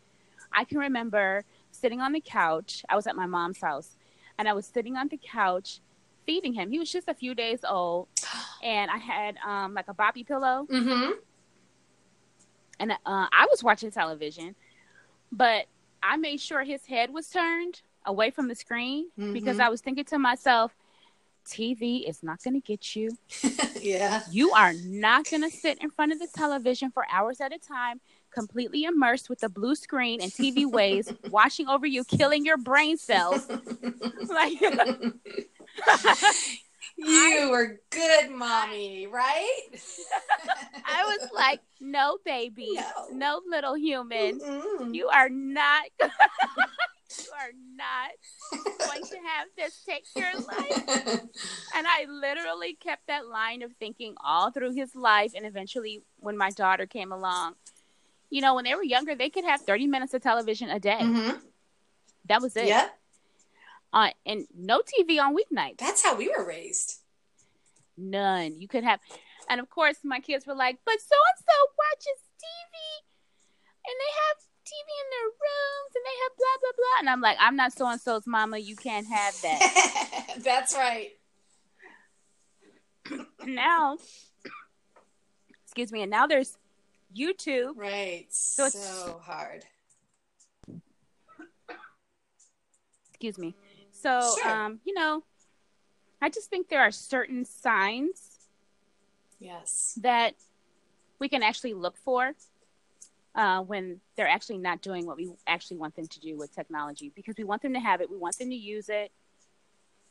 I 0.54 0.64
can 0.64 0.78
remember 0.78 1.44
sitting 1.72 2.00
on 2.02 2.14
the 2.14 2.22
couch. 2.22 2.84
I 2.90 2.96
was 2.96 3.08
at 3.08 3.16
my 3.16 3.26
mom's 3.26 3.60
house, 3.60 3.98
and 4.38 4.48
I 4.48 4.54
was 4.54 4.66
sitting 4.66 4.96
on 4.96 5.08
the 5.10 5.18
couch 5.18 5.82
feeding 6.26 6.54
him. 6.54 6.72
He 6.72 6.80
was 6.80 6.92
just 6.92 7.08
a 7.08 7.14
few 7.14 7.34
days 7.36 7.60
old, 7.68 8.08
and 8.64 8.90
I 8.92 8.98
had 8.98 9.36
um, 9.46 9.74
like 9.74 9.88
a 9.88 9.94
boppy 9.94 10.26
pillow, 10.26 10.68
Mm-hmm. 10.70 11.12
and 12.80 12.92
uh, 12.92 12.96
I 13.06 13.48
was 13.50 13.64
watching 13.64 13.92
television, 13.92 14.56
but 15.32 15.66
I 16.02 16.18
made 16.18 16.40
sure 16.40 16.64
his 16.64 16.86
head 16.86 17.12
was 17.14 17.28
turned 17.30 17.82
away 18.06 18.30
from 18.32 18.48
the 18.48 18.56
screen 18.56 19.08
because 19.34 19.58
Mhm. 19.58 19.62
I 19.62 19.70
was 19.70 19.82
thinking 19.82 20.06
to 20.06 20.18
myself, 20.20 20.76
TV 21.48 22.08
is 22.08 22.22
not 22.22 22.44
going 22.44 22.54
to 22.54 22.60
get 22.60 22.96
you. 22.96 23.10
yeah. 23.82 24.22
You 24.30 24.52
are 24.52 24.74
not 24.86 25.30
going 25.30 25.44
to 25.44 25.50
sit 25.50 25.78
in 25.82 25.90
front 25.90 26.12
of 26.12 26.20
the 26.20 26.28
television 26.28 26.92
for 26.92 27.06
hours 27.12 27.40
at 27.42 27.54
a 27.54 27.58
time, 27.60 28.00
completely 28.32 28.84
immersed 28.84 29.30
with 29.30 29.40
the 29.40 29.50
blue 29.50 29.76
screen 29.76 30.22
and 30.22 30.32
TV 30.32 30.66
waves 30.70 31.12
washing 31.30 31.68
over 31.68 31.86
you, 31.88 32.04
killing 32.04 32.46
your 32.46 32.58
brain 32.58 32.98
cells. 32.98 33.48
Like, 34.30 34.60
you 36.98 37.50
were 37.52 37.80
good, 37.92 38.32
mommy, 38.32 39.08
right? 39.08 39.60
I 40.86 41.04
was 41.06 41.30
like, 41.34 41.62
no, 41.80 42.18
baby, 42.26 42.72
No. 42.74 42.84
no, 43.14 43.42
little 43.48 43.76
human, 43.78 44.40
Mm-mm. 44.40 44.94
you 44.94 45.08
are 45.08 45.30
not. 45.30 45.84
You 47.20 47.32
are 47.34 47.52
not 47.76 48.10
going 48.80 49.04
to 49.04 49.18
have 49.28 49.48
this 49.58 49.82
take 49.86 50.06
your 50.16 50.34
life. 50.46 51.24
And 51.76 51.86
I 51.86 52.06
literally 52.10 52.74
kept 52.74 53.08
that 53.08 53.28
line 53.28 53.62
of 53.62 53.74
thinking 53.74 54.16
all 54.24 54.52
through 54.52 54.74
his 54.74 54.96
life. 54.96 55.34
And 55.36 55.46
eventually, 55.46 56.02
when 56.18 56.38
my 56.38 56.50
daughter 56.50 56.86
came 56.86 57.12
along, 57.12 57.56
you 58.30 58.42
know, 58.42 58.56
when 58.56 58.64
they 58.64 58.74
were 58.74 58.84
younger, 58.84 59.14
they 59.16 59.30
could 59.30 59.44
have 59.44 59.62
30 59.62 59.86
minutes 59.88 60.14
of 60.14 60.22
television 60.22 60.70
a 60.70 60.80
day. 60.80 61.00
Mhm. 61.02 61.42
That 62.26 62.42
was 62.42 62.56
it. 62.56 62.68
Yeah. 62.68 62.90
Uh, 63.94 64.12
and 64.26 64.48
no 64.56 64.82
TV 64.82 65.20
on 65.20 65.36
weeknights. 65.36 65.78
That's 65.78 66.04
how 66.04 66.16
we 66.16 66.30
were 66.30 66.46
raised. 66.46 67.00
None. 67.98 68.60
You 68.62 68.68
could 68.68 68.84
have. 68.84 69.00
And 69.50 69.60
of 69.60 69.70
course, 69.70 69.98
my 70.04 70.20
kids 70.20 70.46
were 70.48 70.56
like, 70.56 70.80
but 70.86 71.00
so 71.02 71.16
and 71.16 71.40
so 71.46 71.56
watches 71.78 72.20
TV 72.42 72.76
and 73.86 73.96
they 73.96 74.12
have 74.28 74.38
TV 74.66 74.88
in 75.04 75.08
their 75.12 75.30
rooms 75.32 75.92
and 75.96 76.04
they 76.06 76.18
have 76.24 76.34
blah, 76.38 76.58
blah, 76.62 76.76
blah. 76.76 76.87
And 77.00 77.10
I'm 77.10 77.22
like, 77.22 77.38
I'm 77.40 77.56
not 77.56 77.74
so 77.74 77.88
and 77.88 78.00
so's 78.02 78.26
mama. 78.26 78.58
You 78.58 78.76
can't 78.76 79.08
have 79.08 79.40
that. 79.42 80.26
That's 80.40 80.76
right. 80.76 81.10
now, 83.46 83.98
excuse 85.66 85.92
me, 85.92 86.02
and 86.02 86.12
now 86.12 86.28
there's 86.28 86.58
YouTube. 87.16 87.74
Right. 87.76 88.26
So 88.30 88.66
it's, 88.66 88.80
So, 88.80 89.22
hard. 89.24 89.64
Excuse 93.10 93.38
me. 93.38 93.56
So, 93.92 94.36
Sure. 94.42 94.52
um, 94.52 94.80
you 94.86 94.94
know, 94.94 95.24
I 96.22 96.30
just 96.30 96.50
think 96.50 96.70
there 96.70 96.82
are 96.82 96.92
certain 96.92 97.46
signs 97.46 98.48
Yes. 99.40 99.98
that 100.02 100.36
we 101.20 101.30
can 101.30 101.42
actually 101.44 101.74
look 101.74 101.98
for 101.98 102.34
uh, 103.38 103.62
when 103.62 104.02
they're 104.16 104.28
actually 104.28 104.58
not 104.58 104.82
doing 104.82 105.06
what 105.06 105.16
we 105.16 105.32
actually 105.46 105.78
want 105.78 105.96
them 105.96 106.08
to 106.08 106.20
do 106.20 106.36
with 106.38 106.54
technology 106.54 107.12
because 107.16 107.36
we 107.38 107.44
want 107.44 107.62
them 107.62 107.74
to 107.74 107.80
have 107.80 108.02
it, 108.02 108.10
we 108.10 108.18
want 108.18 108.38
them 108.38 108.50
to 108.50 108.56
use 108.56 108.90
it. 108.90 109.12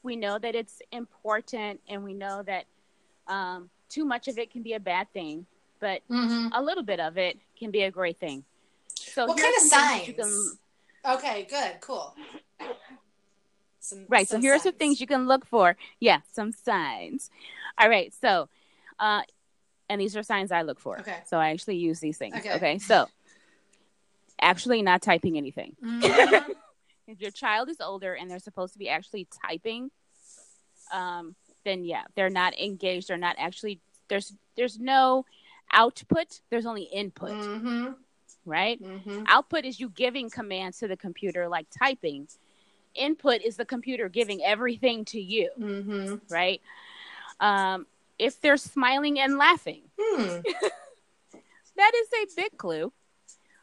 We 0.02 0.14
know 0.16 0.38
that 0.38 0.54
it's 0.54 0.80
important 0.92 1.80
and 1.88 2.04
we 2.04 2.14
know 2.14 2.42
that 2.44 2.64
um, 3.26 3.68
too 3.88 4.04
much 4.04 4.28
of 4.28 4.38
it 4.38 4.50
can 4.52 4.62
be 4.62 4.74
a 4.74 4.80
bad 4.80 5.12
thing, 5.12 5.46
but 5.80 6.00
Mm-hmm. 6.08 6.48
a 6.52 6.62
little 6.62 6.84
bit 6.84 7.00
of 7.00 7.18
it 7.18 7.38
can 7.58 7.70
be 7.72 7.82
a 7.82 7.90
great 7.90 8.18
thing. 8.20 8.44
So, 8.94 9.26
What 9.26 9.38
kind 9.38 9.54
of 9.56 9.62
some 9.62 9.88
things 9.98 10.08
you 10.08 10.14
signs? 10.22 10.58
can- 11.04 11.14
Okay. 11.16 11.46
Good. 11.50 11.80
Cool. 11.80 12.14
Some, 13.80 14.04
Right. 14.08 14.26
So 14.28 14.34
some 14.36 14.42
here 14.42 14.54
are 14.54 14.58
some 14.58 14.74
things 14.74 15.00
you 15.00 15.06
can 15.06 15.26
look 15.26 15.44
for. 15.46 15.76
Yeah, 16.00 16.20
some 16.32 16.50
signs. 16.52 17.30
All 17.78 17.88
right. 17.88 18.12
So, 18.20 18.48
uh, 18.98 19.22
and 19.88 20.00
these 20.00 20.16
are 20.16 20.22
signs 20.24 20.50
I 20.50 20.62
look 20.62 20.80
for. 20.80 20.98
Okay. 21.00 21.18
So 21.26 21.38
I 21.38 21.50
actually 21.50 21.76
use 21.76 22.00
these 22.00 22.18
things. 22.18 22.36
Okay. 22.36 22.52
Okay. 22.54 22.78
So, 22.78 23.08
actually 24.40 24.82
not 24.82 25.02
typing 25.02 25.36
anything. 25.36 25.76
Mhm. 25.82 26.02
If 27.08 27.20
your 27.20 27.30
child 27.30 27.68
is 27.68 27.80
older 27.80 28.14
and 28.14 28.28
they're 28.28 28.40
supposed 28.40 28.72
to 28.72 28.80
be 28.80 28.88
actually 28.88 29.28
typing, 29.46 29.92
um, 30.92 31.36
then 31.64 31.84
yeah, 31.84 32.02
they're 32.16 32.30
not 32.30 32.58
engaged. 32.58 33.06
They're 33.08 33.16
not 33.16 33.36
actually. 33.38 33.78
There's 34.08 34.34
there's 34.56 34.78
no 34.80 35.24
output. 35.72 36.40
There's 36.50 36.66
only 36.66 36.82
input. 36.82 37.30
Mhm. 37.30 37.94
Right. 38.44 38.80
Mhm. 38.82 39.24
Output 39.28 39.64
is 39.64 39.78
you 39.78 39.88
giving 39.90 40.30
commands 40.30 40.78
to 40.78 40.88
the 40.88 40.96
computer, 40.96 41.48
like 41.48 41.66
typing. 41.76 42.26
Input 42.96 43.40
is 43.42 43.56
the 43.56 43.64
computer 43.64 44.08
giving 44.08 44.42
everything 44.42 45.04
to 45.06 45.20
you. 45.20 45.50
Mhm. 45.58 46.20
right? 46.28 46.60
Um, 47.38 47.86
if 48.18 48.40
they're 48.40 48.56
smiling 48.56 49.20
and 49.20 49.38
laughing, 49.38 49.82
Hmm. 50.00 50.40
that 51.76 51.92
is 51.94 52.08
a 52.14 52.34
big 52.34 52.56
clue. 52.56 52.92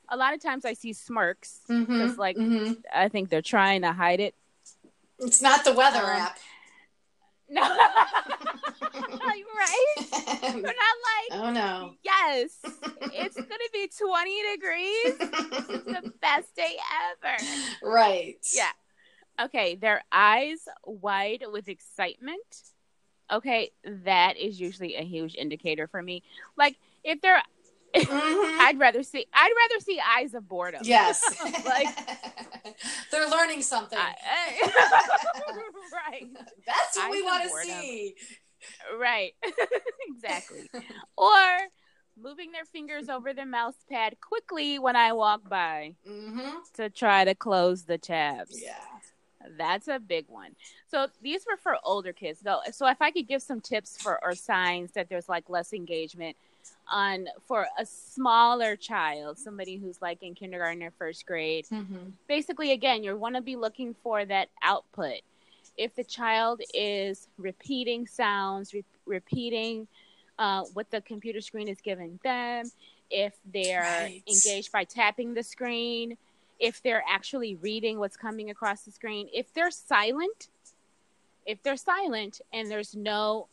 A 0.10 0.18
lot 0.18 0.34
of 0.34 0.42
times 0.42 0.66
I 0.66 0.74
see 0.74 0.94
smirks. 0.94 1.60
Mhm. 1.70 2.08
It's 2.10 2.18
like- 2.18 2.38
Mhm. 2.38 2.82
I 2.94 3.08
think 3.10 3.30
they're 3.30 3.42
trying 3.42 3.82
to 3.82 3.92
hide 3.94 4.20
it. 4.20 4.36
It's 5.20 5.42
not 5.42 5.63
the 5.63 5.74
weather 5.74 6.00
Um, 6.04 6.20
app. 6.22 6.38
No, 7.50 7.62
right? 9.22 9.96
We're 10.56 10.62
not 10.62 10.98
like, 11.10 11.32
oh 11.32 11.52
no. 11.52 11.96
yes, 12.04 12.58
it's 13.13 13.36
gonna 13.36 13.70
be 13.72 13.88
20 13.98 14.42
degrees. 14.56 15.06
It's 15.06 15.86
the 15.86 16.13
best 16.22 16.56
day 16.56 16.76
ever. 17.12 17.38
right. 17.84 18.38
Yeah. 18.56 18.72
Okay, 19.42 19.76
their 19.76 20.04
eyes 20.12 20.68
wide 20.86 21.44
with 21.52 21.68
excitement. 21.68 22.63
Okay, 23.32 23.72
that 23.86 24.38
is 24.38 24.60
usually 24.60 24.96
a 24.96 25.02
huge 25.04 25.36
indicator 25.36 25.88
for 25.88 26.02
me. 26.02 26.24
Like 26.58 26.78
if 27.04 27.22
they're 27.22 27.42
Mm-hmm. 27.95 28.62
I'd 28.62 28.79
rather 28.79 29.03
see. 29.03 29.25
I'd 29.34 29.51
rather 29.58 29.79
see 29.79 29.99
eyes 30.17 30.34
of 30.34 30.47
boredom. 30.47 30.82
Yes, 30.84 31.21
like 31.65 31.88
they're 33.12 33.29
learning 33.29 33.62
something. 33.62 33.99
I, 33.99 34.15
I, 34.25 34.71
right. 36.12 36.27
That's 36.65 36.97
what 36.97 37.06
eyes 37.06 37.12
we 37.12 37.23
want 37.23 37.43
to 37.43 37.49
see. 37.49 38.15
Right. 38.97 39.34
exactly. 40.08 40.69
or 41.17 41.58
moving 42.21 42.51
their 42.51 42.65
fingers 42.65 43.10
over 43.10 43.34
the 43.34 43.45
mouse 43.45 43.75
pad 43.89 44.15
quickly 44.21 44.79
when 44.79 44.95
I 44.95 45.13
walk 45.13 45.49
by 45.49 45.95
mm-hmm. 46.08 46.58
to 46.75 46.89
try 46.89 47.25
to 47.25 47.36
close 47.36 47.84
the 47.84 47.97
tabs. 47.97 48.62
Yeah. 48.62 48.75
That's 49.58 49.88
a 49.88 49.99
big 49.99 50.25
one. 50.29 50.56
So 50.88 51.08
these 51.21 51.45
were 51.45 51.58
for 51.58 51.77
older 51.84 52.13
kids 52.13 52.39
though. 52.41 52.60
So 52.71 52.88
if 52.88 53.01
I 53.01 53.12
could 53.12 53.27
give 53.27 53.41
some 53.41 53.60
tips 53.60 54.01
for 54.01 54.23
or 54.23 54.36
signs 54.36 54.91
that 54.93 55.10
there's 55.10 55.27
like 55.27 55.49
less 55.49 55.73
engagement 55.73 56.38
on 56.89 57.28
for 57.47 57.67
a 57.78 57.86
smaller 57.86 58.76
child, 58.76 59.38
somebody 59.38 59.78
who's 59.78 60.02
like 60.02 60.21
in 60.23 60.36
kindergarten 60.36 60.84
or 60.84 60.91
first 60.91 61.26
grade. 61.26 61.65
Mm-hmm. 61.71 62.10
Basically 62.28 62.71
again, 62.71 63.04
you 63.04 63.15
want 63.17 63.36
to 63.36 63.41
be 63.41 63.56
looking 63.56 63.95
for 64.04 64.26
that 64.26 64.49
output. 64.62 65.21
If 65.78 65.95
the 65.95 66.04
child 66.04 66.62
is 66.73 67.28
repeating 67.38 68.06
sounds, 68.08 68.73
re- 68.73 68.84
repeating 69.06 69.88
uh, 70.38 70.63
what 70.73 70.89
the 70.91 71.02
computer 71.02 71.41
screen 71.41 71.67
is 71.67 71.80
giving 71.82 72.19
them, 72.23 72.65
if 73.10 73.34
they're 73.52 73.82
right. 73.82 74.23
engaged 74.28 74.71
by 74.71 74.84
tapping 74.84 75.34
the 75.34 75.43
screen, 75.43 76.17
if 76.60 76.82
they're 76.82 77.04
actually 77.10 77.56
reading 77.56 77.99
what's 77.99 78.17
coming 78.17 78.49
across 78.49 78.84
the 78.84 78.91
screen, 78.91 79.28
if 79.34 79.54
they're 79.54 79.71
silent, 79.71 80.49
if 81.45 81.62
they're 81.63 81.78
silent 81.78 82.41
and 82.54 82.69
there's 82.69 82.95
no 82.95 83.47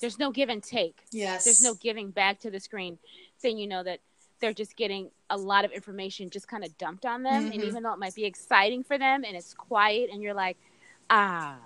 there's 0.00 0.18
no 0.18 0.30
give 0.30 0.48
and 0.48 0.62
take. 0.62 1.02
Yes. 1.10 1.44
There's 1.44 1.62
no 1.62 1.74
giving 1.74 2.10
back 2.10 2.40
to 2.40 2.50
the 2.50 2.60
screen, 2.60 2.98
then 3.42 3.58
you 3.58 3.66
know 3.66 3.82
that 3.82 4.00
they're 4.40 4.52
just 4.52 4.76
getting 4.76 5.10
a 5.30 5.36
lot 5.36 5.64
of 5.64 5.72
information 5.72 6.30
just 6.30 6.48
kind 6.48 6.64
of 6.64 6.76
dumped 6.78 7.04
on 7.04 7.22
them. 7.22 7.44
Mm-hmm. 7.44 7.52
And 7.52 7.64
even 7.64 7.82
though 7.82 7.92
it 7.92 7.98
might 7.98 8.14
be 8.14 8.24
exciting 8.24 8.84
for 8.84 8.98
them 8.98 9.24
and 9.24 9.36
it's 9.36 9.52
quiet 9.54 10.10
and 10.12 10.22
you're 10.22 10.34
like, 10.34 10.56
ah, 11.10 11.56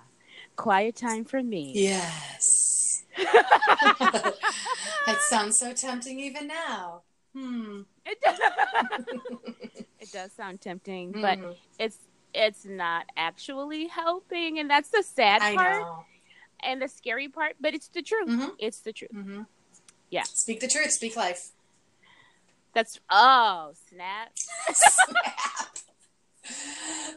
quiet 0.55 0.95
time 0.95 1.25
for 1.25 1.41
me. 1.41 1.71
Yes. 1.75 3.05
that 3.17 4.33
sounds 5.29 5.59
so 5.59 5.73
tempting 5.73 6.19
even 6.19 6.47
now. 6.47 7.01
Hmm. 7.35 7.81
It 8.05 8.19
does, 8.21 8.39
it 9.99 10.11
does 10.11 10.31
sound 10.33 10.61
tempting, 10.61 11.13
mm. 11.13 11.21
but 11.21 11.39
it's 11.79 11.97
it's 12.33 12.65
not 12.65 13.05
actually 13.15 13.87
helping, 13.87 14.59
and 14.59 14.69
that's 14.69 14.89
the 14.89 15.03
sad 15.03 15.41
I 15.41 15.55
part 15.55 15.81
know. 15.81 16.05
And 16.65 16.81
the 16.81 16.87
scary 16.87 17.27
part. 17.27 17.55
But 17.59 17.73
it's 17.73 17.87
the 17.87 18.01
truth. 18.01 18.29
Mm-hmm. 18.29 18.49
It's 18.59 18.79
the 18.79 18.93
truth. 18.93 19.13
Mm-hmm. 19.13 19.41
Yeah. 20.09 20.23
Speak 20.23 20.59
the 20.59 20.67
truth. 20.67 20.91
Speak 20.91 21.15
life. 21.15 21.49
That's 22.73 22.99
oh 23.09 23.71
snap. 23.89 24.31
snap. 24.73 25.77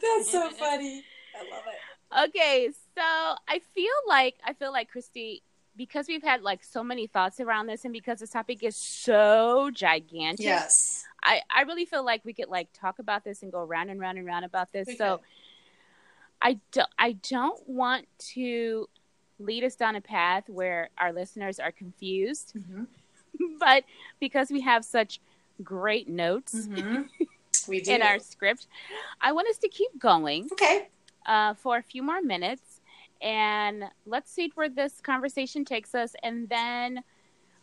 That's 0.02 0.30
so 0.30 0.50
funny. 0.50 1.02
I 1.34 1.50
love 1.50 1.64
it. 1.66 2.28
Okay, 2.28 2.70
so 2.94 3.02
I 3.02 3.60
feel 3.74 3.92
like 4.06 4.36
I 4.44 4.52
feel 4.52 4.72
like 4.72 4.90
Christy 4.90 5.42
because 5.76 6.08
we've 6.08 6.22
had 6.22 6.42
like 6.42 6.64
so 6.64 6.82
many 6.82 7.06
thoughts 7.06 7.40
around 7.40 7.66
this 7.66 7.84
and 7.84 7.92
because 7.92 8.20
this 8.20 8.30
topic 8.30 8.62
is 8.62 8.76
so 8.76 9.70
gigantic 9.72 10.44
yes 10.44 11.04
i 11.22 11.40
i 11.54 11.62
really 11.62 11.84
feel 11.84 12.04
like 12.04 12.24
we 12.24 12.32
could 12.32 12.48
like 12.48 12.68
talk 12.72 12.98
about 12.98 13.24
this 13.24 13.42
and 13.42 13.52
go 13.52 13.62
round 13.62 13.90
and 13.90 14.00
round 14.00 14.18
and 14.18 14.26
round 14.26 14.44
about 14.44 14.72
this 14.72 14.86
we 14.86 14.96
so 14.96 15.18
could. 15.18 15.26
i 16.40 16.58
don't 16.72 16.88
i 16.98 17.12
don't 17.28 17.68
want 17.68 18.06
to 18.18 18.88
lead 19.38 19.64
us 19.64 19.76
down 19.76 19.96
a 19.96 20.00
path 20.00 20.44
where 20.48 20.90
our 20.98 21.12
listeners 21.12 21.58
are 21.58 21.72
confused. 21.72 22.54
Mm-hmm. 22.56 22.84
but 23.58 23.84
because 24.20 24.50
we 24.50 24.60
have 24.62 24.84
such 24.84 25.20
great 25.62 26.08
notes 26.08 26.54
mm-hmm. 26.54 27.02
we 27.68 27.80
do. 27.80 27.92
in 27.92 28.02
our 28.02 28.18
script 28.18 28.66
i 29.20 29.32
want 29.32 29.48
us 29.48 29.58
to 29.58 29.68
keep 29.68 29.90
going 29.98 30.48
okay. 30.52 30.88
uh, 31.26 31.54
for 31.54 31.78
a 31.78 31.82
few 31.82 32.02
more 32.02 32.22
minutes. 32.22 32.80
And 33.22 33.84
let's 34.04 34.30
see 34.30 34.52
where 34.54 34.68
this 34.68 35.00
conversation 35.00 35.64
takes 35.64 35.94
us. 35.94 36.14
And 36.22 36.48
then 36.48 37.02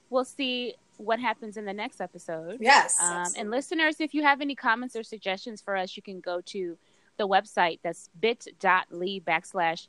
we'll 0.10 0.26
see 0.26 0.76
what 0.98 1.20
happens 1.20 1.58
in 1.58 1.66
the 1.66 1.74
next 1.74 2.02
episode. 2.02 2.58
Yes. 2.60 3.00
Um, 3.02 3.28
and 3.38 3.52
listeners 3.52 3.98
if 4.00 4.14
you 4.14 4.24
have 4.24 4.42
any 4.42 4.56
comments 4.56 4.96
or 4.96 5.04
suggestions 5.04 5.62
for 5.62 5.76
us 5.76 5.96
you 5.96 6.04
can 6.04 6.20
go 6.20 6.42
to 6.48 6.78
the 7.18 7.28
website. 7.28 7.80
That's 7.84 8.10
bit.ly 8.20 9.22
backslash 9.26 9.88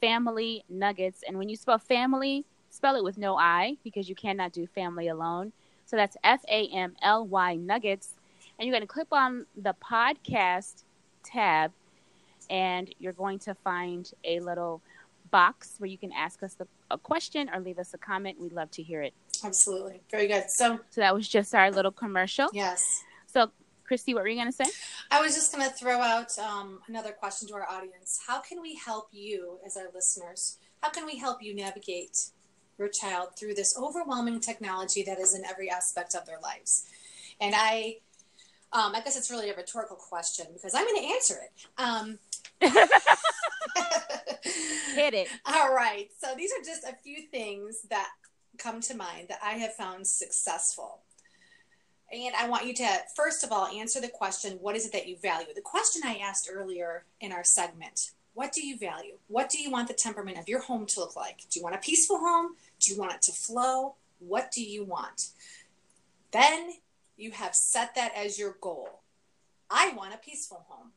family 0.00 0.64
nuggets 0.68 1.22
and 1.26 1.36
when 1.38 1.48
you 1.48 1.56
spell 1.56 1.78
family 1.78 2.44
spell 2.70 2.96
it 2.96 3.04
with 3.04 3.18
no 3.18 3.36
i 3.36 3.76
because 3.84 4.08
you 4.08 4.14
cannot 4.14 4.52
do 4.52 4.66
family 4.66 5.08
alone 5.08 5.52
so 5.84 5.96
that's 5.96 6.16
f-a-m-l-y 6.22 7.56
nuggets 7.56 8.14
and 8.58 8.66
you're 8.66 8.74
going 8.74 8.86
to 8.86 8.92
click 8.92 9.08
on 9.10 9.46
the 9.56 9.74
podcast 9.82 10.84
tab 11.24 11.72
and 12.48 12.92
you're 12.98 13.12
going 13.12 13.38
to 13.38 13.54
find 13.54 14.12
a 14.24 14.40
little 14.40 14.82
box 15.30 15.76
where 15.78 15.88
you 15.88 15.96
can 15.96 16.12
ask 16.12 16.42
us 16.42 16.54
the, 16.54 16.66
a 16.90 16.98
question 16.98 17.48
or 17.54 17.60
leave 17.60 17.78
us 17.78 17.94
a 17.94 17.98
comment. 17.98 18.40
We'd 18.40 18.52
love 18.52 18.70
to 18.72 18.82
hear 18.82 19.02
it. 19.02 19.14
Absolutely. 19.44 20.00
Very 20.10 20.26
good. 20.26 20.44
So, 20.50 20.80
so 20.90 21.00
that 21.00 21.14
was 21.14 21.28
just 21.28 21.54
our 21.54 21.70
little 21.70 21.92
commercial. 21.92 22.48
Yes. 22.52 23.04
So, 23.26 23.50
Christy, 23.84 24.12
what 24.14 24.24
were 24.24 24.28
you 24.28 24.36
going 24.36 24.52
to 24.52 24.64
say? 24.64 24.70
I 25.10 25.20
was 25.20 25.34
just 25.34 25.52
going 25.52 25.68
to 25.68 25.74
throw 25.74 26.00
out 26.00 26.38
um, 26.38 26.80
another 26.86 27.10
question 27.12 27.48
to 27.48 27.54
our 27.54 27.68
audience. 27.68 28.20
How 28.26 28.40
can 28.40 28.62
we 28.62 28.76
help 28.76 29.08
you 29.12 29.58
as 29.66 29.76
our 29.76 29.88
listeners? 29.92 30.58
How 30.82 30.90
can 30.90 31.04
we 31.04 31.18
help 31.18 31.42
you 31.42 31.54
navigate 31.54 32.30
your 32.78 32.88
child 32.88 33.30
through 33.36 33.54
this 33.54 33.76
overwhelming 33.76 34.40
technology 34.40 35.02
that 35.02 35.18
is 35.18 35.34
in 35.34 35.44
every 35.44 35.68
aspect 35.68 36.14
of 36.14 36.26
their 36.26 36.38
lives? 36.40 36.86
And 37.40 37.54
I, 37.56 37.96
um, 38.72 38.94
I 38.94 39.00
guess 39.00 39.16
it's 39.16 39.30
really 39.30 39.50
a 39.50 39.56
rhetorical 39.56 39.96
question 39.96 40.46
because 40.52 40.74
I'm 40.74 40.84
going 40.84 41.02
to 41.02 41.08
answer 41.12 41.40
it. 41.42 41.66
Um, 41.76 42.18
Hit 44.94 45.14
it. 45.14 45.28
All 45.46 45.74
right. 45.74 46.08
So 46.18 46.34
these 46.36 46.52
are 46.52 46.64
just 46.64 46.84
a 46.84 46.94
few 47.02 47.22
things 47.22 47.82
that 47.90 48.10
come 48.58 48.80
to 48.82 48.94
mind 48.94 49.28
that 49.28 49.40
I 49.42 49.52
have 49.54 49.74
found 49.74 50.06
successful. 50.06 51.00
And 52.12 52.34
I 52.36 52.48
want 52.48 52.66
you 52.66 52.74
to, 52.74 52.88
first 53.14 53.44
of 53.44 53.52
all, 53.52 53.66
answer 53.66 54.00
the 54.00 54.08
question 54.08 54.58
what 54.60 54.76
is 54.76 54.86
it 54.86 54.92
that 54.92 55.06
you 55.06 55.16
value? 55.16 55.54
The 55.54 55.60
question 55.60 56.02
I 56.04 56.16
asked 56.16 56.50
earlier 56.52 57.04
in 57.20 57.32
our 57.32 57.44
segment 57.44 58.10
what 58.34 58.52
do 58.52 58.64
you 58.64 58.78
value? 58.78 59.14
What 59.26 59.50
do 59.50 59.60
you 59.60 59.70
want 59.70 59.88
the 59.88 59.94
temperament 59.94 60.38
of 60.38 60.48
your 60.48 60.60
home 60.60 60.86
to 60.86 61.00
look 61.00 61.16
like? 61.16 61.40
Do 61.50 61.58
you 61.58 61.64
want 61.64 61.74
a 61.74 61.78
peaceful 61.78 62.18
home? 62.18 62.54
Do 62.78 62.92
you 62.92 62.98
want 62.98 63.12
it 63.12 63.22
to 63.22 63.32
flow? 63.32 63.96
What 64.18 64.50
do 64.52 64.62
you 64.62 64.84
want? 64.84 65.28
Then 66.30 66.70
you 67.16 67.32
have 67.32 67.54
set 67.54 67.94
that 67.96 68.12
as 68.16 68.38
your 68.38 68.56
goal. 68.60 69.00
I 69.68 69.92
want 69.96 70.14
a 70.14 70.18
peaceful 70.18 70.64
home. 70.68 70.92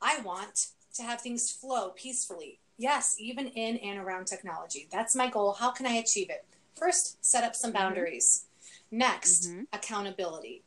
I 0.00 0.20
want 0.20 0.68
to 0.94 1.02
have 1.02 1.20
things 1.20 1.50
flow 1.50 1.90
peacefully. 1.90 2.60
Yes, 2.78 3.16
even 3.18 3.48
in 3.48 3.76
and 3.78 3.98
around 3.98 4.26
technology. 4.26 4.88
That's 4.90 5.14
my 5.14 5.28
goal. 5.28 5.52
How 5.52 5.70
can 5.70 5.86
I 5.86 5.94
achieve 5.94 6.30
it? 6.30 6.44
First, 6.74 7.24
set 7.24 7.44
up 7.44 7.54
some 7.54 7.72
mm-hmm. 7.72 7.82
boundaries. 7.82 8.46
Next, 8.90 9.48
mm-hmm. 9.48 9.62
accountability, 9.72 10.62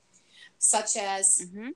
such 0.60 0.96
as 0.98 1.46
mm-hmm. 1.46 1.70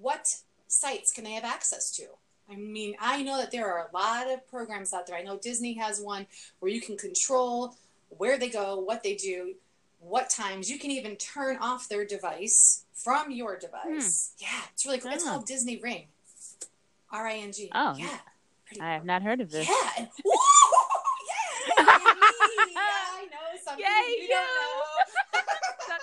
what 0.00 0.34
sites 0.68 1.12
can 1.12 1.24
they 1.24 1.32
have 1.32 1.44
access 1.44 1.90
to? 1.96 2.04
I 2.50 2.56
mean, 2.56 2.96
I 3.00 3.22
know 3.22 3.38
that 3.38 3.52
there 3.52 3.72
are 3.72 3.88
a 3.88 3.96
lot 3.96 4.28
of 4.28 4.46
programs 4.48 4.92
out 4.92 5.06
there. 5.06 5.16
I 5.16 5.22
know 5.22 5.38
Disney 5.38 5.74
has 5.74 6.00
one 6.00 6.26
where 6.58 6.70
you 6.70 6.80
can 6.80 6.96
control 6.96 7.76
where 8.08 8.38
they 8.38 8.50
go, 8.50 8.78
what 8.80 9.02
they 9.02 9.14
do, 9.14 9.54
what 10.00 10.28
times. 10.30 10.70
You 10.70 10.78
can 10.78 10.90
even 10.90 11.16
turn 11.16 11.56
off 11.58 11.88
their 11.88 12.04
device 12.04 12.84
from 12.92 13.30
your 13.30 13.56
device. 13.56 14.32
Hmm. 14.38 14.44
Yeah, 14.44 14.62
it's 14.72 14.84
really 14.84 14.98
cool. 14.98 15.12
It's 15.12 15.24
called 15.24 15.46
Disney 15.46 15.78
Ring. 15.78 16.06
R 17.12 17.26
I 17.26 17.36
N 17.36 17.52
G. 17.52 17.70
Oh, 17.74 17.94
yeah. 17.96 18.18
I 18.80 18.92
have 18.94 19.04
not 19.04 19.22
heard 19.22 19.40
of 19.40 19.50
this. 19.50 19.68
Yeah. 19.68 20.06
Woo! 20.24 20.32
yeah. 21.78 21.84
I 21.86 23.26
know 23.30 23.58
something 23.64 23.84
Yay, 23.84 24.10
you, 24.10 24.22
you. 24.22 24.28
don't 24.28 24.44
know. 24.44 24.89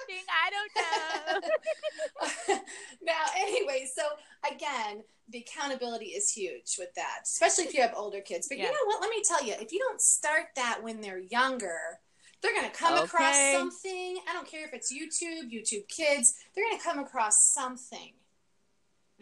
Something 0.08 0.24
I 0.32 0.50
don't 0.52 2.50
know. 2.50 2.58
now, 3.04 3.26
anyway, 3.38 3.88
so 3.94 4.04
again, 4.50 5.04
the 5.30 5.40
accountability 5.40 6.08
is 6.08 6.32
huge 6.32 6.76
with 6.78 6.94
that, 6.96 7.20
especially 7.24 7.66
if 7.66 7.74
you 7.74 7.82
have 7.82 7.94
older 7.96 8.22
kids. 8.22 8.48
But 8.48 8.58
yeah. 8.58 8.66
you 8.66 8.72
know 8.72 8.86
what? 8.86 9.02
Let 9.02 9.10
me 9.10 9.24
tell 9.24 9.44
you, 9.44 9.54
if 9.60 9.72
you 9.72 9.80
don't 9.80 10.02
start 10.02 10.48
that 10.56 10.82
when 10.82 11.02
they're 11.02 11.20
younger, 11.20 12.00
they're 12.42 12.54
going 12.54 12.70
to 12.70 12.78
come 12.78 12.94
okay. 12.94 13.04
across 13.04 13.52
something. 13.54 14.20
I 14.30 14.34
don't 14.34 14.50
care 14.50 14.66
if 14.66 14.74
it's 14.74 14.94
YouTube, 14.94 15.52
YouTube 15.52 15.88
Kids, 15.88 16.36
they're 16.54 16.66
going 16.66 16.78
to 16.78 16.84
come 16.84 17.00
across 17.00 17.44
something 17.44 18.14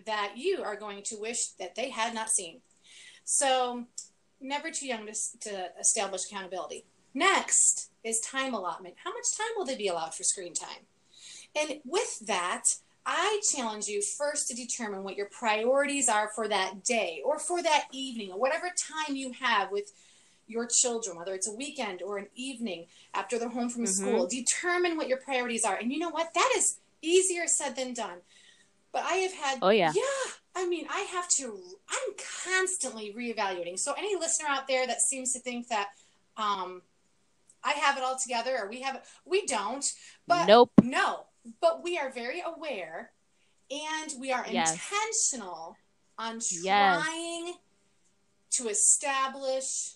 that 0.06 0.34
you 0.36 0.62
are 0.62 0.76
going 0.76 1.02
to 1.04 1.16
wish 1.18 1.48
that 1.60 1.76
they 1.76 1.90
had 1.90 2.14
not 2.14 2.30
seen. 2.30 2.60
So, 3.24 3.86
never 4.42 4.70
too 4.70 4.86
young 4.86 5.08
to, 5.08 5.14
to 5.50 5.70
establish 5.80 6.26
accountability. 6.26 6.86
Next 7.16 7.92
is 8.04 8.20
time 8.20 8.54
allotment. 8.54 8.96
How 9.04 9.12
much 9.12 9.36
time 9.36 9.48
will 9.56 9.66
they 9.66 9.78
be 9.78 9.88
allowed 9.88 10.14
for 10.14 10.24
screen 10.24 10.54
time? 10.54 10.86
And 11.56 11.80
with 11.86 12.20
that, 12.28 12.76
I 13.06 13.42
challenge 13.56 13.88
you 13.88 14.02
first 14.02 14.50
to 14.50 14.56
determine 14.56 15.04
what 15.04 15.16
your 15.16 15.28
priorities 15.28 16.10
are 16.10 16.30
for 16.36 16.50
that 16.50 16.84
day 16.84 17.22
or 17.24 17.40
for 17.40 17.64
that 17.64 17.86
evening 17.94 18.32
or 18.32 18.40
whatever 18.40 18.68
time 18.68 19.16
you 19.16 19.32
have 19.32 19.72
with 19.72 19.94
your 20.48 20.68
children, 20.68 21.18
whether 21.18 21.34
it's 21.34 21.48
a 21.48 21.54
weekend 21.54 22.02
or 22.02 22.18
an 22.18 22.28
evening 22.36 22.86
after 23.14 23.40
they're 23.40 23.50
home 23.50 23.70
from 23.70 23.84
mm-hmm. 23.84 24.06
school. 24.06 24.28
Determine 24.28 24.98
what 24.98 25.08
your 25.08 25.18
priorities 25.18 25.64
are. 25.64 25.76
And 25.76 25.94
you 25.94 26.00
know 26.00 26.10
what? 26.10 26.34
That 26.34 26.54
is 26.58 26.78
easier 27.02 27.48
said 27.48 27.78
than 27.78 27.94
done. 27.94 28.18
But 28.92 29.04
I 29.04 29.16
have 29.18 29.34
had, 29.34 29.60
oh, 29.62 29.70
yeah. 29.70 29.94
Yeah. 29.96 30.32
I 30.56 30.68
mean, 30.68 30.88
I 30.90 31.02
have 31.12 31.28
to, 31.30 31.60
I'm 31.90 32.14
constantly 32.46 33.14
reevaluating. 33.14 33.78
So, 33.78 33.94
any 33.98 34.16
listener 34.16 34.48
out 34.50 34.68
there 34.68 34.88
that 34.88 35.02
seems 35.02 35.34
to 35.34 35.40
think 35.40 35.68
that, 35.68 35.90
um, 36.38 36.82
I 37.66 37.72
have 37.72 37.98
it 37.98 38.04
all 38.04 38.18
together 38.18 38.58
or 38.62 38.70
we 38.70 38.82
have 38.82 38.96
it, 38.96 39.02
we 39.26 39.46
don't. 39.46 39.92
But 40.28 40.46
nope. 40.46 40.72
No, 40.84 41.26
but 41.60 41.84
we 41.84 41.98
are 41.98 42.12
very 42.12 42.42
aware 42.46 43.12
and 43.72 44.14
we 44.20 44.32
are 44.32 44.46
yes. 44.50 44.74
intentional 44.74 45.76
on 46.18 46.40
trying 46.40 47.48
yes. 47.48 47.56
to 48.52 48.70
establish 48.70 49.96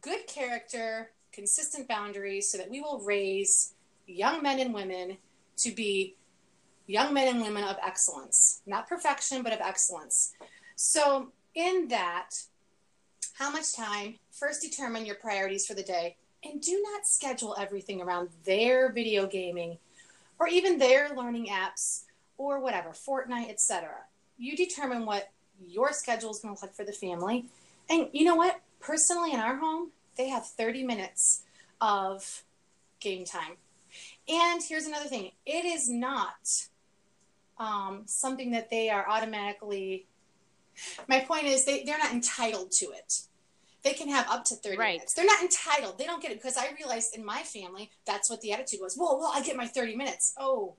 good 0.00 0.26
character, 0.26 1.10
consistent 1.32 1.86
boundaries 1.86 2.50
so 2.50 2.58
that 2.58 2.70
we 2.70 2.80
will 2.80 3.00
raise 3.00 3.74
young 4.06 4.42
men 4.42 4.58
and 4.58 4.72
women 4.72 5.18
to 5.58 5.72
be 5.72 6.16
young 6.86 7.12
men 7.12 7.28
and 7.28 7.42
women 7.42 7.64
of 7.64 7.76
excellence, 7.84 8.62
not 8.66 8.88
perfection, 8.88 9.42
but 9.42 9.52
of 9.52 9.60
excellence. 9.60 10.32
So, 10.76 11.32
in 11.54 11.88
that, 11.88 12.30
how 13.34 13.50
much 13.50 13.74
time? 13.74 14.16
First, 14.32 14.62
determine 14.62 15.04
your 15.04 15.16
priorities 15.16 15.66
for 15.66 15.74
the 15.74 15.82
day 15.82 16.16
and 16.44 16.60
do 16.60 16.82
not 16.92 17.06
schedule 17.06 17.56
everything 17.58 18.00
around 18.00 18.28
their 18.44 18.92
video 18.92 19.26
gaming 19.26 19.78
or 20.38 20.48
even 20.48 20.78
their 20.78 21.14
learning 21.14 21.48
apps 21.48 22.04
or 22.38 22.60
whatever, 22.60 22.90
Fortnite, 22.90 23.50
etc. 23.50 23.90
You 24.38 24.56
determine 24.56 25.04
what 25.04 25.30
your 25.66 25.92
schedule 25.92 26.30
is 26.30 26.38
going 26.38 26.54
to 26.54 26.60
look 26.60 26.70
like 26.70 26.74
for 26.74 26.84
the 26.84 26.92
family. 26.92 27.46
And 27.88 28.08
you 28.12 28.24
know 28.24 28.36
what? 28.36 28.60
Personally, 28.80 29.32
in 29.32 29.40
our 29.40 29.56
home, 29.56 29.90
they 30.16 30.28
have 30.28 30.46
30 30.46 30.84
minutes 30.84 31.42
of 31.80 32.42
game 33.00 33.24
time. 33.24 33.56
And 34.28 34.62
here's 34.62 34.86
another 34.86 35.08
thing 35.08 35.32
it 35.44 35.64
is 35.64 35.88
not 35.90 36.68
um, 37.58 38.02
something 38.06 38.52
that 38.52 38.70
they 38.70 38.88
are 38.88 39.06
automatically. 39.08 40.06
My 41.08 41.20
point 41.20 41.44
is, 41.44 41.64
they, 41.64 41.84
they're 41.84 41.98
not 41.98 42.12
entitled 42.12 42.72
to 42.72 42.86
it. 42.86 43.22
They 43.82 43.92
can 43.92 44.08
have 44.08 44.26
up 44.28 44.44
to 44.46 44.54
30 44.54 44.76
right. 44.76 44.92
minutes. 44.94 45.14
They're 45.14 45.24
not 45.24 45.40
entitled. 45.40 45.98
They 45.98 46.04
don't 46.04 46.22
get 46.22 46.32
it 46.32 46.38
because 46.38 46.56
I 46.56 46.68
realized 46.76 47.16
in 47.16 47.24
my 47.24 47.42
family, 47.42 47.90
that's 48.06 48.28
what 48.28 48.40
the 48.40 48.52
attitude 48.52 48.80
was. 48.82 48.96
Well, 48.98 49.18
well, 49.18 49.32
I 49.34 49.42
get 49.42 49.56
my 49.56 49.66
30 49.66 49.96
minutes. 49.96 50.34
Oh, 50.38 50.74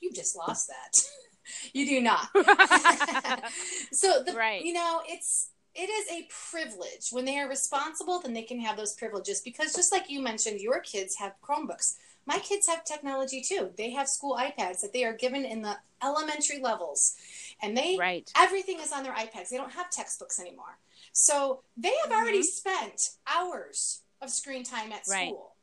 you 0.00 0.12
just 0.12 0.36
lost 0.36 0.68
that. 0.68 1.04
you 1.72 1.86
do 1.86 2.00
not. 2.00 2.28
so 3.92 4.22
the, 4.22 4.34
right. 4.36 4.62
you 4.64 4.72
know, 4.72 5.00
it's 5.06 5.48
it 5.74 5.90
is 5.90 6.06
a 6.10 6.28
privilege 6.50 7.08
when 7.10 7.24
they 7.24 7.38
are 7.38 7.48
responsible 7.48 8.20
then 8.20 8.32
they 8.32 8.42
can 8.42 8.60
have 8.60 8.76
those 8.76 8.94
privileges 8.94 9.40
because 9.40 9.74
just 9.74 9.92
like 9.92 10.08
you 10.08 10.20
mentioned 10.20 10.60
your 10.60 10.80
kids 10.80 11.16
have 11.16 11.32
chromebooks 11.42 11.96
my 12.26 12.38
kids 12.38 12.68
have 12.68 12.84
technology 12.84 13.40
too 13.40 13.70
they 13.76 13.90
have 13.90 14.08
school 14.08 14.38
ipads 14.38 14.80
that 14.80 14.92
they 14.92 15.04
are 15.04 15.12
given 15.12 15.44
in 15.44 15.62
the 15.62 15.76
elementary 16.02 16.60
levels 16.60 17.16
and 17.62 17.76
they 17.76 17.96
right. 17.98 18.30
everything 18.36 18.78
is 18.80 18.92
on 18.92 19.02
their 19.02 19.14
ipads 19.14 19.48
they 19.48 19.56
don't 19.56 19.72
have 19.72 19.90
textbooks 19.90 20.38
anymore 20.38 20.78
so 21.14 21.62
they 21.78 21.88
have 22.02 22.10
mm-hmm. 22.10 22.20
already 22.20 22.42
spent 22.42 23.12
hours 23.26 24.02
of 24.20 24.28
screen 24.28 24.62
time 24.62 24.92
at 24.92 25.02
right. 25.08 25.28
school 25.28 25.54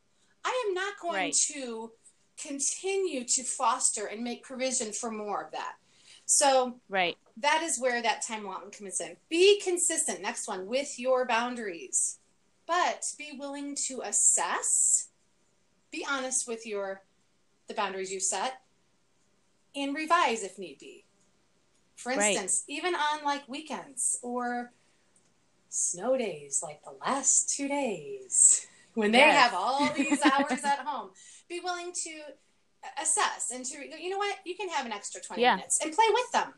i 0.43 0.65
am 0.67 0.73
not 0.73 0.93
going 0.99 1.15
right. 1.15 1.33
to 1.33 1.91
continue 2.41 3.23
to 3.23 3.43
foster 3.43 4.05
and 4.05 4.23
make 4.23 4.43
provision 4.43 4.91
for 4.91 5.11
more 5.11 5.43
of 5.43 5.51
that. 5.51 5.75
So 6.25 6.75
right. 6.89 7.17
that 7.37 7.61
is 7.61 7.79
where 7.79 8.01
that 8.01 8.25
time 8.25 8.45
allotment 8.45 8.77
comes 8.77 8.99
in. 9.01 9.17
Be 9.29 9.59
consistent, 9.61 10.21
next 10.21 10.47
one, 10.47 10.65
with 10.65 10.97
your 10.97 11.25
boundaries. 11.25 12.19
But 12.67 13.05
be 13.17 13.31
willing 13.37 13.75
to 13.87 14.01
assess, 14.01 15.09
be 15.91 16.05
honest 16.09 16.47
with 16.47 16.65
your 16.65 17.01
the 17.67 17.73
boundaries 17.73 18.11
you 18.11 18.19
set, 18.19 18.61
and 19.75 19.95
revise 19.95 20.43
if 20.43 20.57
need 20.57 20.79
be. 20.79 21.03
For 21.95 22.11
instance, 22.11 22.65
right. 22.67 22.77
even 22.77 22.95
on 22.95 23.23
like 23.23 23.47
weekends 23.47 24.19
or 24.21 24.71
snow 25.71 26.17
days, 26.17 26.61
like 26.63 26.83
the 26.83 26.93
last 27.05 27.49
two 27.55 27.67
days, 27.67 28.67
when 28.93 29.11
they 29.11 29.19
yes. 29.19 29.43
have 29.43 29.53
all 29.53 29.91
these 29.93 30.19
hours 30.25 30.63
at 30.63 30.79
home 30.85 31.09
be 31.47 31.59
willing 31.59 31.91
to 31.93 32.11
assess 33.01 33.51
and 33.53 33.65
to 33.65 33.77
you 33.77 34.09
know 34.09 34.17
what? 34.17 34.37
You 34.45 34.55
can 34.55 34.69
have 34.69 34.85
an 34.85 34.91
extra 34.91 35.21
20 35.21 35.41
yeah. 35.41 35.55
minutes 35.55 35.79
and 35.83 35.93
play 35.93 36.05
with 36.13 36.31
them. 36.31 36.53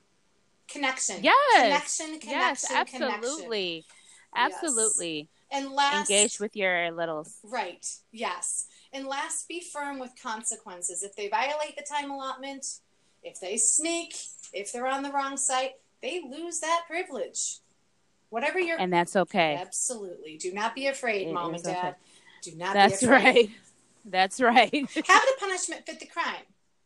Connection. 0.67 1.17
Yes. 1.21 1.36
Connection 1.56 2.19
connection 2.19 2.30
yes 2.30 2.71
absolutely. 2.71 3.86
connection. 4.34 4.58
absolutely. 4.63 5.17
Yes. 5.52 5.63
and 5.63 5.71
last 5.73 6.10
engage 6.10 6.39
with 6.39 6.56
your 6.56 6.91
littles. 6.91 7.38
Right. 7.43 7.86
Yes. 8.12 8.67
And 8.93 9.08
last 9.08 9.47
be 9.47 9.60
firm 9.60 9.99
with 9.99 10.12
consequences. 10.21 11.04
If 11.04 11.15
they 11.15 11.28
violate 11.28 11.76
the 11.76 11.84
time 11.84 12.12
allotment 12.12 12.65
if 13.23 13.39
they 13.39 13.58
sneak 13.58 14.15
if 14.52 14.71
they're 14.71 14.88
on 14.88 15.04
the 15.04 15.12
wrong 15.12 15.38
site 15.38 15.71
they 16.02 16.21
lose 16.30 16.60
that 16.60 16.84
privilege 16.88 17.60
whatever 18.34 18.60
you're 18.60 18.80
and 18.80 18.91
that's 18.91 19.15
okay 19.15 19.58
absolutely 19.60 20.38
do 20.38 20.52
not 20.52 20.76
be 20.76 20.88
afraid 20.88 21.28
it 21.28 21.34
mom 21.34 21.54
and 21.54 21.63
dad 21.63 21.78
okay. 21.78 21.96
do 22.41 22.56
not 22.58 22.74
be 22.74 22.80
afraid. 22.80 22.91
that's 22.91 23.04
right 23.04 23.50
that's 24.06 24.41
right. 24.41 24.74
Have 24.74 24.86
the 24.96 25.36
punishment 25.39 25.86
fit 25.86 26.00
the 26.00 26.06
crime. 26.06 26.43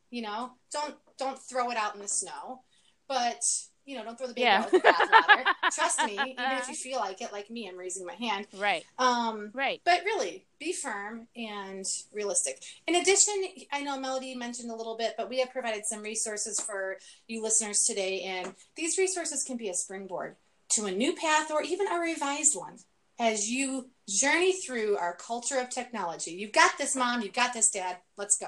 You 0.09 0.23
know, 0.23 0.51
don't 0.71 0.95
don't 1.17 1.39
throw 1.39 1.71
it 1.71 1.77
out 1.77 1.95
in 1.95 2.01
the 2.01 2.07
snow, 2.07 2.61
but 3.07 3.43
you 3.85 3.97
know, 3.97 4.03
don't 4.03 4.17
throw 4.17 4.27
the 4.27 4.33
baby 4.33 4.43
yeah. 4.43 4.59
out 4.59 4.71
with 4.71 4.83
the 4.83 4.89
bathwater. 4.89 5.45
Trust 5.73 6.03
me, 6.03 6.13
even 6.13 6.35
if 6.37 6.67
you 6.67 6.75
feel 6.75 6.99
like 6.99 7.21
it, 7.21 7.31
like 7.31 7.49
me, 7.49 7.69
I'm 7.69 7.77
raising 7.77 8.05
my 8.05 8.13
hand. 8.13 8.45
Right. 8.57 8.83
Um, 8.99 9.49
right. 9.53 9.81
But 9.85 10.01
really, 10.03 10.45
be 10.59 10.73
firm 10.73 11.27
and 11.37 11.85
realistic. 12.13 12.61
In 12.85 12.95
addition, 12.95 13.33
I 13.71 13.81
know 13.81 13.97
Melody 13.97 14.35
mentioned 14.35 14.71
a 14.71 14.75
little 14.75 14.97
bit, 14.97 15.13
but 15.17 15.29
we 15.29 15.39
have 15.39 15.51
provided 15.51 15.85
some 15.85 16.01
resources 16.01 16.59
for 16.59 16.97
you 17.27 17.41
listeners 17.41 17.85
today, 17.85 18.21
and 18.23 18.53
these 18.75 18.97
resources 18.97 19.43
can 19.43 19.55
be 19.55 19.69
a 19.69 19.73
springboard 19.73 20.35
to 20.69 20.85
a 20.85 20.91
new 20.91 21.13
path 21.13 21.51
or 21.51 21.61
even 21.61 21.87
a 21.87 21.99
revised 21.99 22.57
one 22.57 22.77
as 23.19 23.49
you 23.49 23.89
journey 24.07 24.53
through 24.53 24.97
our 24.97 25.15
culture 25.15 25.57
of 25.59 25.69
technology. 25.69 26.31
You've 26.31 26.51
got 26.51 26.77
this, 26.77 26.95
mom. 26.95 27.21
You've 27.21 27.33
got 27.33 27.53
this, 27.53 27.69
dad. 27.71 27.97
Let's 28.17 28.37
go. 28.37 28.47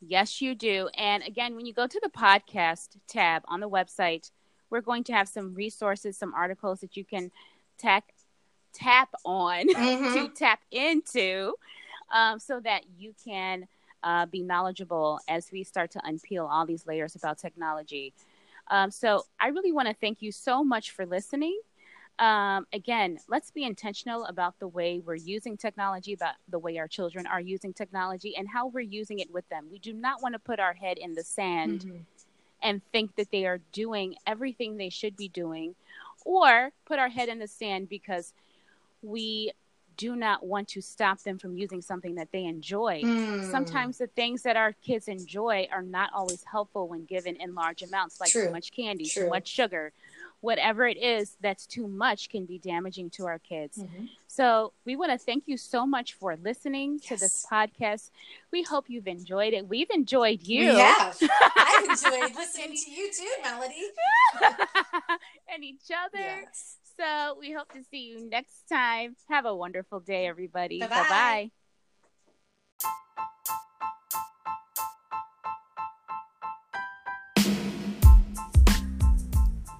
Yes, 0.00 0.40
you 0.40 0.54
do. 0.54 0.88
And 0.94 1.22
again, 1.24 1.56
when 1.56 1.66
you 1.66 1.74
go 1.74 1.86
to 1.86 2.00
the 2.02 2.10
podcast 2.10 2.96
tab 3.08 3.42
on 3.48 3.60
the 3.60 3.68
website, 3.68 4.30
we're 4.70 4.80
going 4.80 5.04
to 5.04 5.12
have 5.12 5.28
some 5.28 5.54
resources, 5.54 6.16
some 6.16 6.34
articles 6.34 6.80
that 6.80 6.96
you 6.96 7.04
can 7.04 7.30
tap 7.78 8.04
tap 8.74 9.08
on 9.24 9.66
mm-hmm. 9.74 10.14
to 10.14 10.28
tap 10.28 10.60
into, 10.70 11.54
um, 12.12 12.38
so 12.38 12.60
that 12.60 12.82
you 12.96 13.14
can 13.24 13.66
uh, 14.02 14.26
be 14.26 14.42
knowledgeable 14.42 15.18
as 15.28 15.50
we 15.50 15.64
start 15.64 15.90
to 15.92 15.98
unpeel 16.00 16.48
all 16.48 16.66
these 16.66 16.86
layers 16.86 17.16
about 17.16 17.38
technology. 17.38 18.12
Um, 18.70 18.90
so 18.90 19.24
I 19.40 19.48
really 19.48 19.72
want 19.72 19.88
to 19.88 19.94
thank 19.94 20.22
you 20.22 20.32
so 20.32 20.62
much 20.62 20.90
for 20.90 21.06
listening 21.06 21.58
um, 22.18 22.66
again, 22.72 23.18
let's 23.28 23.50
be 23.50 23.62
intentional 23.62 24.24
about 24.24 24.58
the 24.58 24.66
way 24.66 25.00
we're 25.04 25.14
using 25.14 25.56
technology, 25.56 26.12
about 26.12 26.34
the 26.48 26.58
way 26.58 26.78
our 26.78 26.88
children 26.88 27.26
are 27.26 27.40
using 27.40 27.72
technology, 27.72 28.36
and 28.36 28.48
how 28.48 28.66
we're 28.66 28.80
using 28.80 29.20
it 29.20 29.32
with 29.32 29.48
them. 29.48 29.66
We 29.70 29.78
do 29.78 29.92
not 29.92 30.20
want 30.20 30.34
to 30.34 30.40
put 30.40 30.58
our 30.58 30.72
head 30.72 30.98
in 30.98 31.14
the 31.14 31.22
sand 31.22 31.82
mm-hmm. 31.82 31.98
and 32.62 32.82
think 32.90 33.14
that 33.16 33.30
they 33.30 33.46
are 33.46 33.60
doing 33.72 34.16
everything 34.26 34.76
they 34.76 34.88
should 34.88 35.16
be 35.16 35.28
doing, 35.28 35.76
or 36.24 36.72
put 36.86 36.98
our 36.98 37.08
head 37.08 37.28
in 37.28 37.38
the 37.38 37.46
sand 37.46 37.88
because 37.88 38.32
we 39.00 39.52
do 39.98 40.16
not 40.16 40.46
want 40.46 40.68
to 40.68 40.80
stop 40.80 41.20
them 41.22 41.38
from 41.38 41.58
using 41.58 41.82
something 41.82 42.14
that 42.14 42.32
they 42.32 42.44
enjoy. 42.44 43.02
Mm. 43.02 43.50
Sometimes 43.50 43.98
the 43.98 44.06
things 44.06 44.42
that 44.42 44.56
our 44.56 44.72
kids 44.72 45.08
enjoy 45.08 45.68
are 45.70 45.82
not 45.82 46.10
always 46.14 46.44
helpful 46.44 46.88
when 46.88 47.04
given 47.04 47.36
in 47.36 47.54
large 47.54 47.82
amounts, 47.82 48.20
like 48.20 48.30
True. 48.30 48.46
too 48.46 48.52
much 48.52 48.72
candy, 48.72 49.06
True. 49.06 49.24
too 49.24 49.28
much 49.28 49.48
sugar, 49.48 49.92
whatever 50.40 50.86
it 50.86 50.96
is 50.96 51.36
that's 51.40 51.66
too 51.66 51.88
much 51.88 52.30
can 52.30 52.46
be 52.46 52.58
damaging 52.58 53.10
to 53.10 53.26
our 53.26 53.40
kids. 53.40 53.78
Mm-hmm. 53.78 54.04
So 54.28 54.72
we 54.84 54.94
want 54.94 55.10
to 55.10 55.18
thank 55.18 55.44
you 55.46 55.56
so 55.56 55.84
much 55.84 56.14
for 56.14 56.36
listening 56.36 57.00
yes. 57.02 57.08
to 57.08 57.16
this 57.16 57.46
podcast. 57.50 58.10
We 58.52 58.62
hope 58.62 58.84
you've 58.88 59.08
enjoyed 59.08 59.52
it. 59.52 59.68
We've 59.68 59.90
enjoyed 59.90 60.42
you. 60.42 60.74
We 60.74 60.78
have. 60.78 61.18
I've 61.56 61.90
enjoyed 61.90 62.36
listening 62.36 62.76
to 62.76 62.90
you 62.90 63.10
too, 63.12 63.32
Melody. 63.42 63.88
and 65.52 65.64
each 65.64 65.90
other. 65.90 66.18
Yes. 66.22 66.76
So 66.98 67.36
we 67.38 67.52
hope 67.52 67.72
to 67.74 67.82
see 67.90 68.08
you 68.08 68.28
next 68.28 68.64
time. 68.68 69.14
Have 69.28 69.46
a 69.46 69.54
wonderful 69.54 70.00
day, 70.00 70.26
everybody. 70.26 70.80
Bye 70.80 70.88
bye. 70.88 71.50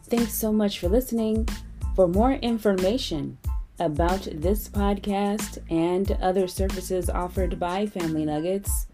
Thanks 0.04 0.32
so 0.32 0.52
much 0.52 0.78
for 0.78 0.88
listening. 0.88 1.48
For 1.94 2.06
more 2.08 2.32
information 2.34 3.36
about 3.80 4.26
this 4.32 4.68
podcast 4.68 5.58
and 5.70 6.12
other 6.22 6.46
services 6.46 7.10
offered 7.10 7.58
by 7.58 7.86
Family 7.86 8.24
Nuggets, 8.24 8.86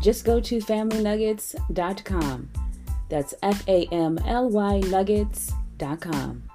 just 0.00 0.24
go 0.24 0.38
to 0.40 0.58
familynuggets.com. 0.58 2.50
That's 3.08 3.34
F 3.42 3.66
A 3.68 3.86
M 3.90 4.18
L 4.26 4.50
Y 4.50 4.80
nuggets.com. 4.80 6.47